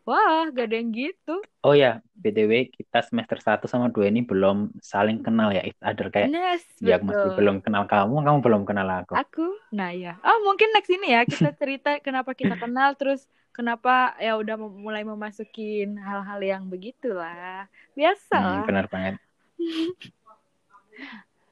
wah 0.06 0.46
gak 0.50 0.70
ada 0.70 0.76
yang 0.78 0.90
gitu. 0.94 1.42
Oh 1.66 1.74
ya 1.74 1.98
btw 2.14 2.70
kita 2.70 3.02
semester 3.06 3.38
1 3.42 3.66
sama 3.66 3.90
dua 3.90 4.06
ini 4.06 4.22
belum 4.22 4.74
saling 4.78 5.22
kenal 5.22 5.50
ya 5.54 5.62
it 5.62 5.78
other. 5.82 6.10
Kayak 6.10 6.34
yes, 6.34 6.62
ya 6.82 6.98
masih 6.98 7.34
belum 7.34 7.62
kenal 7.62 7.86
kamu 7.86 8.22
kamu 8.22 8.38
belum 8.42 8.62
kenal 8.66 8.86
aku. 8.86 9.14
Aku? 9.14 9.46
Nah 9.74 9.94
ya 9.94 10.18
oh 10.22 10.38
mungkin 10.46 10.74
next 10.74 10.90
ini 10.90 11.14
ya 11.14 11.22
kita 11.22 11.54
cerita 11.54 11.98
kenapa 12.02 12.34
kita 12.34 12.54
kenal 12.62 12.94
terus 12.98 13.26
kenapa 13.56 14.12
ya 14.20 14.36
udah 14.36 14.60
mulai 14.60 15.00
memasukin 15.00 15.96
hal-hal 15.96 16.36
yang 16.44 16.68
begitulah. 16.68 17.64
Biasa 17.96 18.36
hmm, 18.36 18.68
benar 18.68 18.84
banget. 18.92 19.16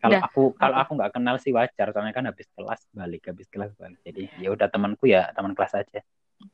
Kalau 0.04 0.20
aku 0.20 0.52
kalau 0.60 0.76
aku 0.84 1.00
nggak 1.00 1.16
kenal 1.16 1.40
sih 1.40 1.48
wajar 1.56 1.88
soalnya 1.88 2.12
kan 2.12 2.28
habis 2.28 2.44
kelas 2.52 2.84
balik 2.92 3.24
habis 3.24 3.48
kelas 3.48 3.72
balik. 3.80 3.96
Jadi 4.04 4.28
ya 4.36 4.52
udah 4.52 4.68
temanku 4.68 5.08
ya 5.08 5.32
teman 5.32 5.56
kelas 5.56 5.80
aja. 5.80 6.04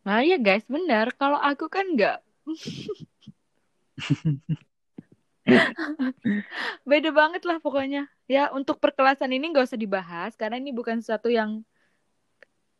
Nah 0.06 0.22
ya 0.22 0.38
guys 0.38 0.62
benar. 0.70 1.10
Kalau 1.18 1.34
aku 1.34 1.66
kan 1.66 1.82
nggak. 1.90 2.22
Beda 6.86 7.10
banget 7.10 7.42
lah 7.42 7.58
pokoknya. 7.58 8.06
Ya 8.30 8.54
untuk 8.54 8.78
perkelasan 8.78 9.34
ini 9.34 9.50
nggak 9.50 9.66
usah 9.66 9.82
dibahas 9.82 10.38
karena 10.38 10.62
ini 10.62 10.70
bukan 10.70 11.02
sesuatu 11.02 11.26
yang 11.26 11.66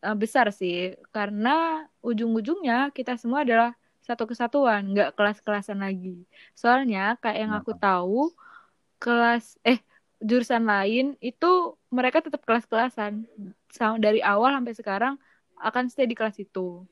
uh, 0.04 0.16
besar 0.16 0.52
sih. 0.52 0.96
Karena 1.12 1.86
ujung-ujungnya 2.00 2.92
kita 2.92 3.16
semua 3.16 3.44
adalah 3.44 3.76
satu 4.00 4.26
kesatuan 4.26 4.90
nggak 4.90 5.14
kelas-kelasan 5.14 5.84
lagi. 5.84 6.24
Soalnya 6.56 7.20
kayak 7.20 7.38
yang 7.38 7.52
aku 7.54 7.76
tahu 7.76 8.32
kelas 8.98 9.60
eh 9.62 9.78
jurusan 10.20 10.68
lain 10.68 11.16
itu 11.22 11.76
mereka 11.88 12.20
tetap 12.20 12.44
kelas-kelasan. 12.44 13.24
Dari 14.00 14.20
awal 14.20 14.56
sampai 14.58 14.74
sekarang 14.74 15.14
akan 15.60 15.88
stay 15.92 16.08
di 16.08 16.18
kelas 16.18 16.40
itu. 16.42 16.82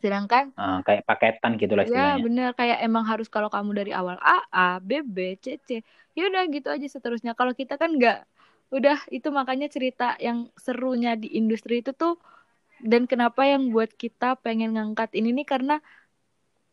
Sedangkan 0.00 0.50
uh, 0.56 0.80
kayak 0.80 1.04
paketan 1.04 1.60
gitu 1.60 1.76
lah 1.76 1.84
ya 1.84 2.16
bener. 2.16 2.56
Kayak 2.56 2.80
emang 2.80 3.04
harus 3.04 3.28
kalau 3.28 3.52
kamu 3.52 3.84
dari 3.84 3.92
awal 3.92 4.16
A 4.18 4.42
A 4.48 4.68
B 4.80 5.04
B 5.04 5.36
C 5.36 5.60
C 5.60 5.84
ya 6.16 6.24
udah 6.26 6.48
gitu 6.48 6.72
aja 6.72 6.86
seterusnya. 6.88 7.36
Kalau 7.36 7.52
kita 7.52 7.76
kan 7.76 7.92
nggak 7.92 8.24
udah 8.70 8.98
itu 9.10 9.28
makanya 9.34 9.66
cerita 9.66 10.14
yang 10.22 10.46
serunya 10.54 11.18
di 11.18 11.34
industri 11.34 11.82
itu 11.82 11.90
tuh 11.90 12.18
dan 12.80 13.04
kenapa 13.04 13.44
yang 13.44 13.74
buat 13.74 13.92
kita 13.92 14.40
pengen 14.40 14.78
ngangkat 14.78 15.12
ini 15.18 15.34
nih 15.36 15.46
karena 15.46 15.76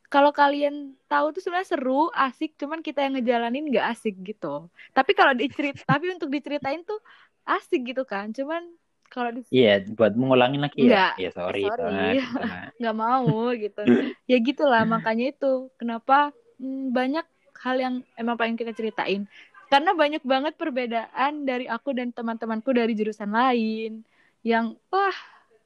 kalau 0.07 0.31
kalian 0.31 0.95
tahu 1.11 1.35
tuh 1.35 1.43
sebenarnya 1.43 1.75
seru, 1.75 2.07
asik, 2.15 2.55
cuman 2.55 2.79
kita 2.79 3.03
yang 3.03 3.19
ngejalanin 3.19 3.67
nggak 3.67 3.87
asik 3.91 4.15
gitu. 4.23 4.71
Tapi 4.95 5.11
kalau 5.11 5.35
dicerit, 5.35 5.75
tapi 5.89 6.15
untuk 6.15 6.31
diceritain 6.31 6.79
tuh 6.87 6.99
asik 7.43 7.91
gitu 7.91 8.07
kan. 8.07 8.31
Cuman 8.31 8.63
kalau 9.11 9.35
di 9.35 9.43
Iya, 9.51 9.83
yeah, 9.83 9.95
buat 9.95 10.15
mengulangin 10.15 10.63
lagi 10.63 10.87
ya. 10.87 11.11
Iya, 11.19 11.29
sorry. 11.35 11.67
sorry. 11.67 12.23
nggak 12.79 12.95
mau 12.95 13.51
gitu. 13.51 13.83
ya 14.31 14.37
gitulah 14.39 14.83
makanya 14.87 15.35
itu 15.35 15.67
kenapa 15.75 16.31
hmm, 16.59 16.95
banyak 16.95 17.25
hal 17.59 17.75
yang 17.75 17.95
emang 18.15 18.39
pengen 18.39 18.55
kita 18.55 18.71
ceritain. 18.71 19.27
Karena 19.67 19.91
banyak 19.91 20.23
banget 20.23 20.53
perbedaan 20.55 21.43
dari 21.43 21.67
aku 21.67 21.91
dan 21.91 22.15
teman-temanku 22.15 22.71
dari 22.71 22.95
jurusan 22.95 23.35
lain 23.35 24.07
yang 24.39 24.79
wah 24.87 25.17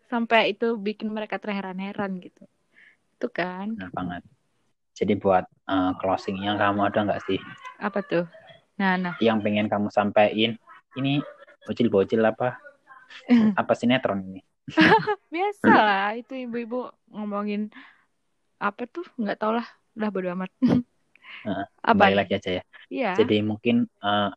sampai 0.10 0.58
itu 0.58 0.74
bikin 0.76 1.14
mereka 1.14 1.38
terheran-heran 1.38 2.18
gitu. 2.18 2.44
Itu 3.18 3.30
kan. 3.30 3.78
Benar 3.78 3.94
banget. 3.94 4.24
Jadi 4.98 5.14
buat 5.22 5.46
uh, 5.70 5.94
closing 6.02 6.42
yang 6.42 6.58
kamu 6.58 6.90
ada 6.90 7.00
nggak 7.06 7.22
sih? 7.30 7.38
Apa 7.78 8.02
tuh? 8.02 8.26
Nah 8.82 8.98
nah. 8.98 9.16
Yang 9.22 9.38
pengen 9.46 9.70
kamu 9.70 9.88
sampaikan. 9.94 10.58
Ini 10.98 11.22
bocil-bocil 11.70 12.20
apa? 12.26 12.60
Apa 13.60 13.76
sinetron 13.76 14.24
ini? 14.28 14.42
Biasa 15.34 15.72
lah 15.72 16.12
itu 16.16 16.36
ibu-ibu 16.36 16.92
ngomongin 17.12 17.72
apa 18.60 18.88
tuh? 18.88 19.04
Nggak 19.16 19.40
tau 19.40 19.56
lah. 19.56 19.68
Udah 19.96 20.10
bodo 20.12 20.28
amat 20.32 20.52
uh, 21.48 21.66
apa 21.82 22.04
lagi 22.12 22.34
aja 22.38 22.50
ya 22.62 22.64
iya. 22.92 23.12
jadi 23.16 23.42
mungkin 23.42 23.88
uh, 24.04 24.30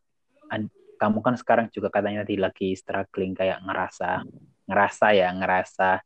kamu 1.04 1.18
kan 1.20 1.34
sekarang 1.36 1.66
juga 1.68 1.92
katanya 1.92 2.24
tadi 2.24 2.40
lagi 2.40 2.72
struggling 2.78 3.36
kayak 3.36 3.60
ngerasa 3.60 4.24
ngerasa 4.64 5.06
ya 5.12 5.28
ngerasa 5.36 6.00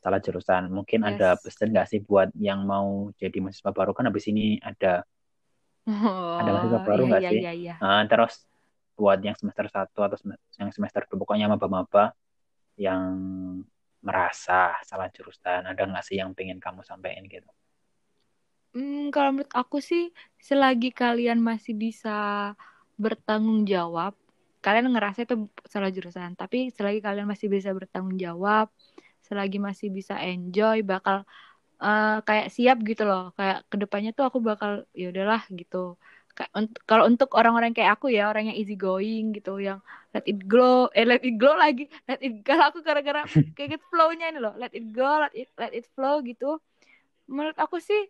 salah 0.00 0.18
jurusan. 0.18 0.72
Mungkin 0.72 1.04
yes. 1.04 1.08
ada 1.14 1.28
pesan 1.38 1.70
nggak 1.70 1.86
sih 1.86 2.00
buat 2.02 2.32
yang 2.34 2.64
mau 2.64 3.12
jadi 3.20 3.36
mahasiswa 3.38 3.70
baru 3.70 3.92
kan 3.92 4.08
habis 4.08 4.26
ini 4.26 4.56
ada 4.58 5.04
oh, 5.86 6.40
ada 6.40 6.50
mahasiswa 6.50 6.80
baru 6.82 7.02
iya, 7.04 7.10
nggak 7.10 7.22
iya, 7.22 7.30
sih? 7.30 7.40
Iya, 7.40 7.52
iya. 7.54 7.74
Uh, 7.78 8.02
terus 8.08 8.34
buat 8.96 9.20
yang 9.22 9.36
semester 9.36 9.64
satu 9.68 10.00
atau 10.04 10.16
yang 10.60 10.70
semester 10.72 11.04
dua 11.08 11.24
pokoknya 11.24 11.48
maba-maba 11.48 12.12
yang 12.76 13.16
merasa 14.00 14.76
salah 14.88 15.12
jurusan 15.12 15.68
ada 15.68 15.84
nggak 15.84 16.04
sih 16.04 16.16
yang 16.16 16.32
pengen 16.32 16.56
kamu 16.56 16.80
sampaikan 16.82 17.28
gitu? 17.28 17.48
Hmm, 18.70 19.10
kalau 19.14 19.34
menurut 19.34 19.50
aku 19.50 19.82
sih 19.82 20.14
selagi 20.38 20.94
kalian 20.94 21.42
masih 21.42 21.74
bisa 21.74 22.10
bertanggung 23.02 23.66
jawab 23.66 24.14
kalian 24.64 24.92
ngerasa 24.92 25.24
itu 25.24 25.34
salah 25.72 25.90
jurusan. 25.90 26.36
Tapi 26.36 26.68
selagi 26.76 27.00
kalian 27.00 27.26
masih 27.32 27.48
bisa 27.50 27.72
bertanggung 27.72 28.16
jawab 28.20 28.68
selagi 29.24 29.58
masih 29.62 29.88
bisa 29.94 30.14
enjoy 30.20 30.82
bakal 30.84 31.24
uh, 31.82 32.20
kayak 32.28 32.48
siap 32.54 32.78
gitu 32.86 33.02
loh. 33.08 33.32
Kayak 33.38 33.58
ke 33.70 33.76
depannya 33.82 34.10
tuh 34.18 34.24
aku 34.28 34.38
bakal 34.44 34.84
ya 34.94 35.10
udahlah 35.12 35.42
gitu. 35.52 35.96
Kalau 36.88 37.04
untuk 37.10 37.36
orang-orang 37.36 37.74
kayak 37.76 38.00
aku 38.00 38.06
ya 38.12 38.30
orang 38.32 38.48
yang 38.52 38.56
easy 38.56 38.78
going 38.78 39.34
gitu 39.36 39.60
yang 39.60 39.82
let 40.14 40.24
it 40.24 40.40
glow 40.48 40.88
eh 40.96 41.04
let 41.04 41.20
it 41.20 41.36
glow 41.36 41.52
lagi 41.58 41.84
let 42.08 42.20
it 42.24 42.40
kalau 42.48 42.70
aku 42.72 42.80
gara-gara 42.86 43.26
kayak 43.56 43.76
gitu 43.76 43.84
flownya 43.92 44.32
ini 44.32 44.40
loh 44.40 44.54
let 44.56 44.72
it 44.72 44.88
go 44.94 45.20
let 45.20 45.34
it 45.36 45.50
let 45.60 45.72
it 45.74 45.84
flow 45.96 46.22
gitu. 46.24 46.60
Menurut 47.28 47.56
aku 47.60 47.78
sih 47.82 48.08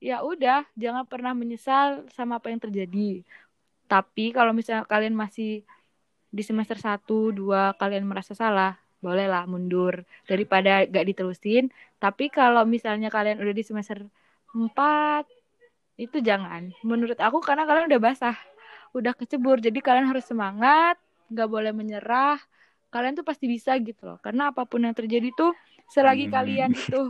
ya 0.00 0.24
udah 0.24 0.64
jangan 0.74 1.04
pernah 1.04 1.36
menyesal 1.36 2.08
sama 2.16 2.40
apa 2.40 2.48
yang 2.48 2.60
terjadi 2.60 3.22
tapi 3.90 4.30
kalau 4.30 4.54
misalnya 4.54 4.86
kalian 4.86 5.18
masih 5.18 5.66
di 6.30 6.42
semester 6.46 6.78
1, 6.78 7.02
2 7.34 7.74
kalian 7.74 8.06
merasa 8.06 8.38
salah, 8.38 8.78
bolehlah 9.02 9.50
mundur 9.50 10.06
daripada 10.30 10.86
gak 10.86 11.06
diterusin. 11.10 11.74
Tapi 11.98 12.30
kalau 12.30 12.62
misalnya 12.62 13.10
kalian 13.10 13.42
udah 13.42 13.50
di 13.50 13.66
semester 13.66 14.06
4 14.54 15.26
itu 15.98 16.22
jangan. 16.22 16.70
Menurut 16.86 17.18
aku 17.18 17.42
karena 17.42 17.66
kalian 17.66 17.90
udah 17.90 17.98
basah, 18.00 18.38
udah 18.94 19.10
kecebur. 19.10 19.58
Jadi 19.58 19.82
kalian 19.82 20.06
harus 20.06 20.22
semangat, 20.22 20.94
gak 21.26 21.50
boleh 21.50 21.74
menyerah. 21.74 22.38
Kalian 22.94 23.18
tuh 23.18 23.26
pasti 23.26 23.50
bisa 23.50 23.74
gitu 23.82 24.06
loh. 24.06 24.22
Karena 24.22 24.54
apa 24.54 24.62
pun 24.70 24.86
yang 24.86 24.94
terjadi 24.94 25.34
tuh 25.34 25.50
selagi 25.90 26.30
hmm. 26.30 26.32
kalian 26.32 26.70
itu 26.78 27.02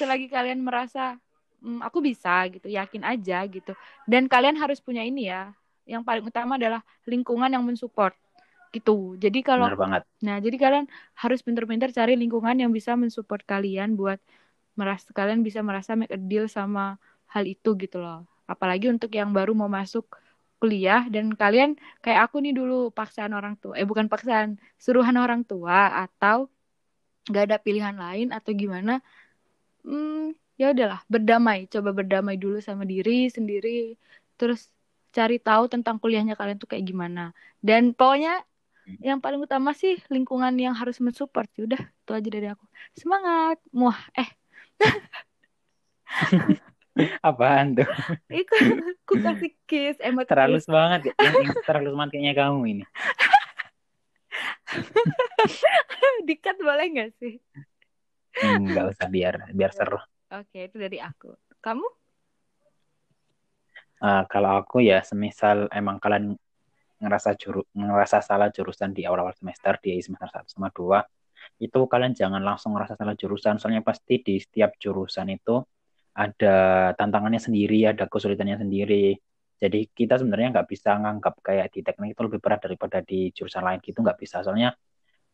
selagi 0.00 0.32
kalian 0.32 0.64
merasa 0.64 1.20
hmm, 1.62 1.80
aku 1.86 1.98
bisa 2.02 2.46
gitu, 2.50 2.66
yakin 2.66 3.02
aja 3.06 3.46
gitu. 3.46 3.72
Dan 4.04 4.26
kalian 4.26 4.58
harus 4.58 4.82
punya 4.82 5.06
ini 5.06 5.30
ya, 5.30 5.54
yang 5.86 6.02
paling 6.02 6.26
utama 6.26 6.58
adalah 6.58 6.82
lingkungan 7.06 7.50
yang 7.50 7.64
mensupport 7.64 8.14
gitu. 8.74 9.14
Jadi 9.20 9.40
kalau 9.44 9.70
banget. 9.76 10.02
Nah, 10.22 10.38
jadi 10.38 10.54
kalian 10.54 10.86
harus 11.18 11.42
pintar-pintar 11.42 11.90
cari 11.90 12.14
lingkungan 12.14 12.54
yang 12.54 12.70
bisa 12.70 12.94
mensupport 12.94 13.42
kalian 13.42 13.98
buat 13.98 14.22
merasa 14.78 15.10
kalian 15.12 15.44
bisa 15.44 15.60
merasa 15.60 15.92
make 15.98 16.14
a 16.14 16.18
deal 16.20 16.46
sama 16.48 16.96
hal 17.28 17.44
itu 17.44 17.74
gitu 17.76 17.98
loh. 18.00 18.24
Apalagi 18.46 18.88
untuk 18.88 19.10
yang 19.12 19.34
baru 19.34 19.52
mau 19.52 19.68
masuk 19.68 20.06
kuliah 20.62 21.10
dan 21.10 21.34
kalian 21.34 21.74
kayak 22.04 22.30
aku 22.30 22.38
nih 22.38 22.54
dulu 22.54 22.94
paksaan 22.94 23.34
orang 23.34 23.58
tua, 23.58 23.74
eh 23.74 23.86
bukan 23.86 24.06
paksaan, 24.06 24.62
suruhan 24.78 25.18
orang 25.18 25.42
tua 25.42 26.06
atau 26.06 26.46
gak 27.26 27.44
ada 27.50 27.58
pilihan 27.58 27.94
lain 27.98 28.30
atau 28.30 28.50
gimana. 28.54 29.02
Hmm, 29.82 30.34
ya 30.60 30.72
udahlah, 30.72 31.00
berdamai, 31.08 31.68
coba 31.68 31.90
berdamai 31.96 32.36
dulu 32.36 32.58
sama 32.60 32.84
diri 32.84 33.28
sendiri, 33.32 33.96
terus 34.36 34.68
cari 35.12 35.36
tahu 35.36 35.68
tentang 35.68 36.00
kuliahnya 36.00 36.34
kalian 36.34 36.56
tuh 36.56 36.68
kayak 36.72 36.88
gimana. 36.88 37.36
Dan 37.60 37.92
pokoknya 37.92 38.40
hmm. 38.88 39.00
yang 39.04 39.18
paling 39.20 39.40
utama 39.44 39.76
sih 39.76 40.00
lingkungan 40.08 40.56
yang 40.56 40.72
harus 40.72 40.98
mensupport. 40.98 41.46
Ya 41.54 41.62
udah, 41.68 41.82
itu 41.84 42.10
aja 42.16 42.28
dari 42.32 42.48
aku. 42.48 42.64
Semangat. 42.96 43.60
Muah, 43.70 44.00
eh. 44.16 44.30
Apaan 47.24 47.72
tuh? 47.76 47.88
Iku 48.40 48.54
aku 49.08 49.14
kasih 49.24 49.50
kiss 49.64 49.96
emot 50.04 50.28
terlalu 50.28 50.60
semangat 50.60 51.08
yang, 51.08 51.16
yang 51.40 51.56
terlalu 51.64 51.96
semangat 51.96 52.10
kayaknya 52.12 52.34
kamu 52.36 52.60
ini. 52.68 52.84
Dikat 56.28 56.56
boleh 56.60 56.86
nggak 56.92 57.10
sih? 57.16 57.40
Enggak 58.44 58.84
hmm, 58.88 58.92
usah 58.96 59.08
biar 59.08 59.34
biar 59.52 59.72
seru. 59.72 60.00
Oke, 60.32 60.64
itu 60.72 60.80
dari 60.80 60.96
aku. 60.96 61.36
Kamu? 61.60 61.84
Uh, 64.02 64.24
kalau 64.26 64.58
aku 64.64 64.82
ya 64.82 65.04
semisal 65.04 65.68
emang 65.70 66.00
kalian 66.00 66.34
ngerasa 66.98 67.36
juru, 67.38 67.62
ngerasa 67.76 68.18
salah 68.24 68.48
jurusan 68.50 68.90
di 68.96 69.06
awal-awal 69.06 69.34
semester 69.34 69.78
di 69.78 69.98
semester 70.02 70.30
satu 70.30 70.48
sama 70.50 70.70
dua 70.74 71.02
itu 71.58 71.78
kalian 71.86 72.14
jangan 72.14 72.42
langsung 72.42 72.74
ngerasa 72.74 72.94
salah 72.98 73.14
jurusan 73.14 73.58
soalnya 73.58 73.82
pasti 73.82 74.22
di 74.22 74.38
setiap 74.38 74.78
jurusan 74.78 75.30
itu 75.30 75.58
ada 76.14 76.90
tantangannya 76.94 77.38
sendiri 77.42 77.90
ada 77.90 78.06
kesulitannya 78.10 78.58
sendiri 78.62 79.14
jadi 79.58 79.80
kita 79.90 80.18
sebenarnya 80.18 80.58
nggak 80.58 80.68
bisa 80.70 80.98
nganggap 80.98 81.34
kayak 81.42 81.70
di 81.70 81.86
teknik 81.86 82.18
itu 82.18 82.22
lebih 82.26 82.40
berat 82.42 82.60
daripada 82.62 82.98
di 83.02 83.30
jurusan 83.30 83.62
lain 83.62 83.78
gitu 83.82 83.98
nggak 84.02 84.18
bisa 84.18 84.42
soalnya 84.42 84.74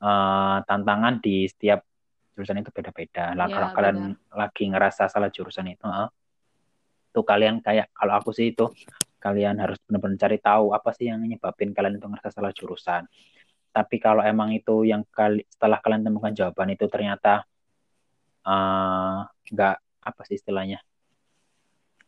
uh, 0.05 0.61
tantangan 0.65 1.21
di 1.25 1.49
setiap 1.49 1.88
jurusan 2.38 2.62
itu 2.62 2.70
beda-beda 2.70 3.35
lah 3.35 3.51
ya, 3.51 3.55
kalau 3.59 3.68
benar. 3.74 3.77
kalian 3.77 3.98
lagi 4.31 4.64
ngerasa 4.70 5.11
salah 5.11 5.27
jurusan 5.27 5.66
itu 5.74 5.83
uh, 5.83 6.07
tuh 7.11 7.27
kalian 7.27 7.59
kayak 7.59 7.90
kalau 7.90 8.14
aku 8.14 8.31
sih 8.31 8.55
itu 8.55 8.70
kalian 9.18 9.59
harus 9.59 9.83
benar-benar 9.83 10.22
cari 10.22 10.38
tahu 10.38 10.70
apa 10.70 10.94
sih 10.94 11.11
yang 11.11 11.18
nyebabin 11.18 11.74
kalian 11.74 11.98
itu 11.98 12.07
ngerasa 12.07 12.31
salah 12.31 12.55
jurusan. 12.55 13.03
Tapi 13.74 13.96
kalau 13.98 14.22
emang 14.22 14.55
itu 14.55 14.87
yang 14.87 15.03
kali 15.11 15.42
setelah 15.51 15.83
kalian 15.83 16.07
temukan 16.07 16.31
jawaban 16.31 16.70
itu 16.70 16.87
ternyata 16.87 17.42
eh, 18.46 19.18
nggak 19.27 19.77
uh, 19.83 20.07
apa 20.07 20.22
sih 20.22 20.38
istilahnya 20.38 20.79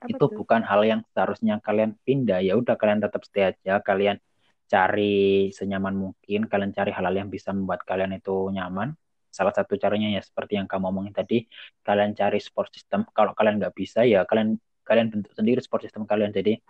apa 0.00 0.08
itu 0.08 0.24
tuh? 0.24 0.32
bukan 0.32 0.64
hal 0.64 0.80
yang 0.86 1.00
seharusnya 1.12 1.60
kalian 1.60 1.92
pindah 2.06 2.40
ya 2.40 2.56
udah 2.56 2.78
kalian 2.80 3.04
tetap 3.04 3.20
stay 3.28 3.52
aja 3.52 3.84
kalian 3.84 4.16
cari 4.64 5.50
senyaman 5.52 5.92
mungkin 5.92 6.48
kalian 6.48 6.72
cari 6.72 6.94
hal-hal 6.94 7.12
yang 7.20 7.28
bisa 7.28 7.52
membuat 7.52 7.84
kalian 7.84 8.16
itu 8.16 8.48
nyaman 8.48 8.96
salah 9.40 9.54
satu 9.56 9.80
caranya 9.80 10.08
ya 10.12 10.20
seperti 10.20 10.60
yang 10.60 10.68
kamu 10.68 10.92
omongin 10.92 11.14
tadi 11.16 11.48
kalian 11.80 12.12
cari 12.12 12.38
support 12.44 12.68
system. 12.76 13.08
Kalau 13.16 13.32
kalian 13.32 13.56
nggak 13.56 13.72
bisa 13.72 14.04
ya 14.04 14.28
kalian 14.28 14.60
kalian 14.84 15.08
bentuk 15.08 15.32
sendiri 15.32 15.64
support 15.64 15.80
system 15.88 16.04
kalian. 16.04 16.28
Jadi 16.36 16.60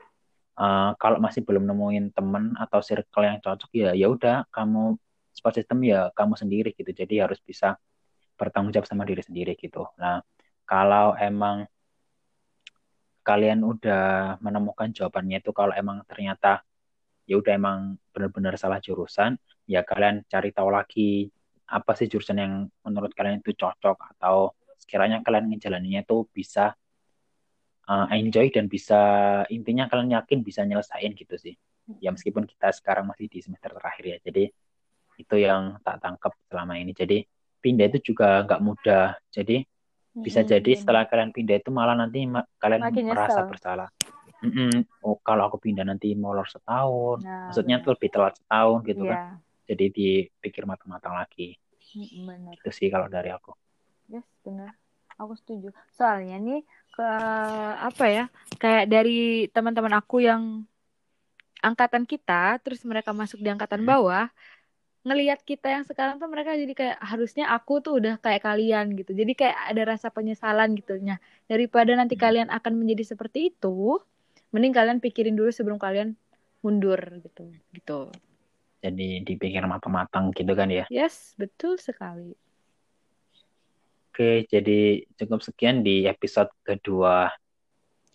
uh, 0.63 0.95
kalau 1.03 1.19
masih 1.19 1.43
belum 1.43 1.67
nemuin 1.67 2.15
teman 2.15 2.55
atau 2.55 2.79
circle 2.79 3.27
yang 3.27 3.43
cocok 3.43 3.71
ya 3.75 3.91
ya 3.99 4.07
udah 4.07 4.47
kamu 4.55 4.95
support 5.35 5.55
system 5.59 5.83
ya 5.83 6.15
kamu 6.15 6.35
sendiri 6.39 6.71
gitu. 6.79 6.91
Jadi 6.95 7.19
harus 7.19 7.43
bisa 7.43 7.75
bertanggung 8.39 8.71
jawab 8.71 8.87
sama 8.87 9.03
diri 9.03 9.23
sendiri 9.27 9.59
gitu. 9.59 9.91
Nah 9.99 10.23
kalau 10.71 11.19
emang 11.19 11.67
kalian 13.27 13.61
udah 13.67 14.39
menemukan 14.41 14.89
jawabannya 14.95 15.43
itu 15.43 15.51
kalau 15.53 15.75
emang 15.77 16.07
ternyata 16.09 16.65
ya 17.29 17.39
udah 17.39 17.53
emang 17.55 17.79
benar-benar 18.11 18.59
salah 18.59 18.81
jurusan 18.83 19.39
ya 19.71 19.87
kalian 19.87 20.27
cari 20.27 20.51
tahu 20.51 20.69
lagi 20.73 21.31
apa 21.71 21.95
sih 21.95 22.11
jurusan 22.11 22.37
yang 22.43 22.53
menurut 22.83 23.15
kalian 23.15 23.39
itu 23.39 23.55
cocok? 23.55 24.19
Atau 24.19 24.59
sekiranya 24.77 25.23
kalian 25.23 25.47
ngejalaninnya 25.55 26.03
itu 26.03 26.27
bisa 26.35 26.75
uh, 27.87 28.07
enjoy 28.11 28.51
dan 28.51 28.67
bisa 28.67 29.01
intinya 29.49 29.87
kalian 29.87 30.19
yakin 30.19 30.43
bisa 30.43 30.67
nyelesain 30.67 31.15
gitu 31.15 31.39
sih. 31.39 31.55
Ya 32.03 32.11
meskipun 32.11 32.47
kita 32.47 32.71
sekarang 32.75 33.07
masih 33.07 33.31
di 33.31 33.39
semester 33.43 33.71
terakhir 33.75 34.05
ya. 34.07 34.19
Jadi 34.23 34.45
itu 35.19 35.37
yang 35.39 35.79
tak 35.83 36.03
tangkap 36.03 36.35
selama 36.51 36.79
ini. 36.79 36.91
Jadi 36.91 37.23
pindah 37.63 37.87
itu 37.91 38.15
juga 38.15 38.43
nggak 38.47 38.61
mudah. 38.63 39.15
Jadi 39.31 39.63
bisa 40.11 40.43
hmm, 40.43 40.51
jadi 40.51 40.73
setelah 40.75 41.07
kalian 41.07 41.31
pindah 41.31 41.63
itu 41.63 41.71
malah 41.71 41.95
nanti 41.95 42.27
ma 42.27 42.43
kalian 42.59 42.83
Makin 42.83 43.07
merasa 43.07 43.47
nyesel. 43.47 43.51
bersalah. 43.51 43.89
Mm 44.41 44.53
-mm. 44.57 44.73
oh 45.05 45.21
kalau 45.21 45.53
aku 45.53 45.61
pindah 45.61 45.85
nanti 45.85 46.17
molor 46.17 46.49
setahun. 46.49 47.21
Nah, 47.23 47.53
maksudnya 47.53 47.79
tuh 47.85 47.95
lebih 47.95 48.09
telat 48.09 48.35
setahun 48.41 48.79
gitu 48.89 49.05
yeah. 49.07 49.13
kan. 49.13 49.21
iya. 49.21 49.50
Jadi 49.71 49.87
dipikir 49.95 50.67
matang-matang 50.67 51.15
lagi. 51.15 51.55
Benar. 51.91 52.55
itu 52.55 52.71
sih 52.71 52.87
kalau 52.87 53.11
dari 53.11 53.31
aku. 53.35 53.55
Yes 54.11 54.27
benar. 54.43 54.75
Aku 55.19 55.35
setuju. 55.39 55.75
Soalnya 55.95 56.39
nih 56.39 56.63
ke 56.91 57.11
apa 57.87 58.05
ya 58.11 58.25
kayak 58.59 58.91
dari 58.91 59.47
teman-teman 59.51 59.95
aku 59.95 60.27
yang 60.27 60.67
angkatan 61.63 62.03
kita 62.03 62.59
terus 62.63 62.83
mereka 62.83 63.15
masuk 63.15 63.39
di 63.39 63.51
angkatan 63.51 63.87
hmm. 63.87 63.91
bawah 63.91 64.27
ngelihat 65.01 65.41
kita 65.47 65.71
yang 65.81 65.85
sekarang 65.87 66.21
tuh 66.21 66.29
mereka 66.29 66.53
jadi 66.55 66.75
kayak 66.77 66.99
harusnya 67.01 67.49
aku 67.49 67.81
tuh 67.81 67.99
udah 68.03 68.21
kayak 68.21 68.43
kalian 68.45 68.95
gitu. 68.99 69.15
Jadi 69.15 69.33
kayak 69.35 69.57
ada 69.71 69.83
rasa 69.97 70.13
penyesalan 70.13 70.77
gitu. 70.77 70.99
Nya 70.99 71.19
daripada 71.47 71.95
nanti 71.95 72.15
hmm. 72.19 72.23
kalian 72.23 72.49
akan 72.51 72.73
menjadi 72.79 73.15
seperti 73.15 73.55
itu 73.55 73.99
mending 74.51 74.75
kalian 74.75 74.99
pikirin 74.99 75.39
dulu 75.39 75.51
sebelum 75.55 75.79
kalian 75.79 76.19
mundur 76.61 76.99
gitu 77.23 77.55
gitu 77.73 78.11
jadi 78.81 79.25
dipikir 79.25 79.65
matang-matang 79.69 80.33
gitu 80.33 80.53
kan 80.57 80.69
ya 80.73 80.85
yes 80.89 81.37
betul 81.37 81.77
sekali 81.77 82.37
Oke, 84.11 84.45
jadi 84.51 85.07
cukup 85.17 85.39
sekian 85.39 85.87
di 85.87 86.05
episode 86.05 86.51
kedua 86.67 87.31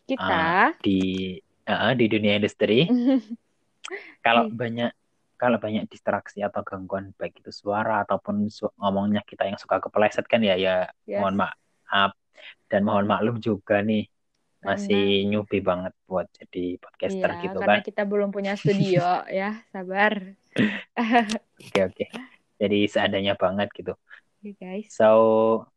kita 0.03 0.69
uh, 0.69 0.69
di 0.83 1.33
uh, 1.65 1.95
di 1.97 2.05
dunia 2.05 2.37
industri. 2.37 2.83
kalau 4.25 4.51
banyak 4.51 4.91
kalau 5.39 5.57
banyak 5.57 5.87
distraksi 5.87 6.43
atau 6.43 6.67
gangguan 6.67 7.15
baik 7.15 7.39
itu 7.39 7.49
suara 7.49 8.03
ataupun 8.03 8.47
su 8.51 8.69
ngomongnya 8.77 9.23
kita 9.23 9.47
yang 9.47 9.57
suka 9.57 9.81
kepleset 9.83 10.27
kan 10.27 10.43
ya 10.43 10.59
ya 10.59 10.85
yes. 11.07 11.19
mohon 11.23 11.41
maaf 11.41 12.11
dan 12.69 12.81
mohon 12.83 13.07
maklum 13.07 13.37
juga 13.39 13.79
nih 13.83 14.05
masih 14.65 15.25
karena, 15.25 15.29
newbie 15.29 15.61
banget 15.61 15.93
buat 16.09 16.25
jadi 16.33 16.81
podcaster 16.81 17.29
iya, 17.29 17.41
gitu 17.45 17.57
karena 17.61 17.79
kan. 17.81 17.85
kita 17.85 18.03
belum 18.03 18.29
punya 18.33 18.53
studio 18.57 19.05
ya, 19.29 19.61
sabar. 19.69 20.33
Oke 21.65 21.79
oke. 21.83 21.95
Okay. 21.95 22.07
Jadi 22.55 22.79
seadanya 22.87 23.35
banget 23.35 23.67
gitu. 23.75 23.99
Okay, 24.39 24.55
guys. 24.55 24.87
So 24.95 25.67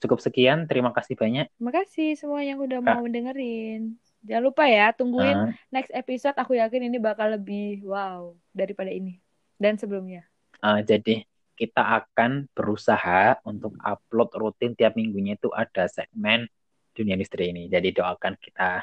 Cukup 0.00 0.16
sekian, 0.24 0.64
terima 0.64 0.96
kasih 0.96 1.12
banyak. 1.12 1.52
Terima 1.60 1.72
kasih 1.76 2.16
semua 2.16 2.40
yang 2.40 2.56
udah 2.56 2.80
Kak. 2.80 2.88
mau 2.96 3.04
dengerin. 3.04 4.00
Jangan 4.24 4.44
lupa 4.48 4.64
ya, 4.64 4.96
tungguin 4.96 5.36
Uh, 5.36 5.52
next 5.68 5.92
episode. 5.92 6.32
Aku 6.40 6.56
yakin 6.56 6.88
ini 6.88 6.96
bakal 6.96 7.36
lebih 7.36 7.84
wow 7.84 8.32
daripada 8.56 8.88
ini 8.88 9.20
dan 9.60 9.76
sebelumnya. 9.76 10.24
uh, 10.64 10.80
jadi 10.80 11.24
kita 11.52 11.84
akan 11.84 12.48
berusaha 12.56 13.36
untuk 13.44 13.76
upload 13.84 14.32
rutin 14.40 14.72
tiap 14.72 14.96
minggunya 14.96 15.36
itu 15.36 15.52
ada 15.52 15.84
segmen 15.84 16.48
dunia 16.96 17.20
industri 17.20 17.52
ini. 17.52 17.68
Jadi 17.68 17.92
doakan 17.92 18.40
kita 18.40 18.80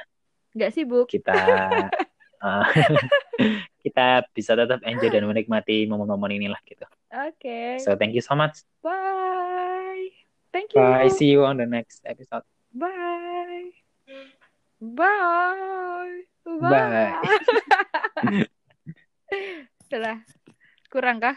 Nggak 0.53 0.69
sibuk. 0.69 1.06
kita 1.10 1.34
uh, 2.45 2.65
kita 3.88 4.28
bisa 4.36 4.54
tetap 4.54 4.84
enjoy 4.84 5.08
dan 5.08 5.23
menikmati 5.23 5.88
momen-momen 5.88 6.36
inilah 6.36 6.60
gitu. 6.67 6.84
Oke. 7.15 7.80
So 7.80 7.95
thank 7.95 8.12
you 8.12 8.21
so 8.21 8.36
much. 8.36 8.67
Bye. 8.84 10.12
Thank 10.52 10.76
you. 10.76 10.84
Bye. 10.84 11.08
See 11.08 11.32
you 11.32 11.47
on 11.47 11.56
the 11.56 11.67
next 11.67 12.04
episode. 12.04 12.43
Bye. 12.76 13.71
Bye. 14.84 16.28
Bye. 16.43 17.15
Setelah 19.88 20.23
kurang 20.91 21.23
kah? 21.23 21.36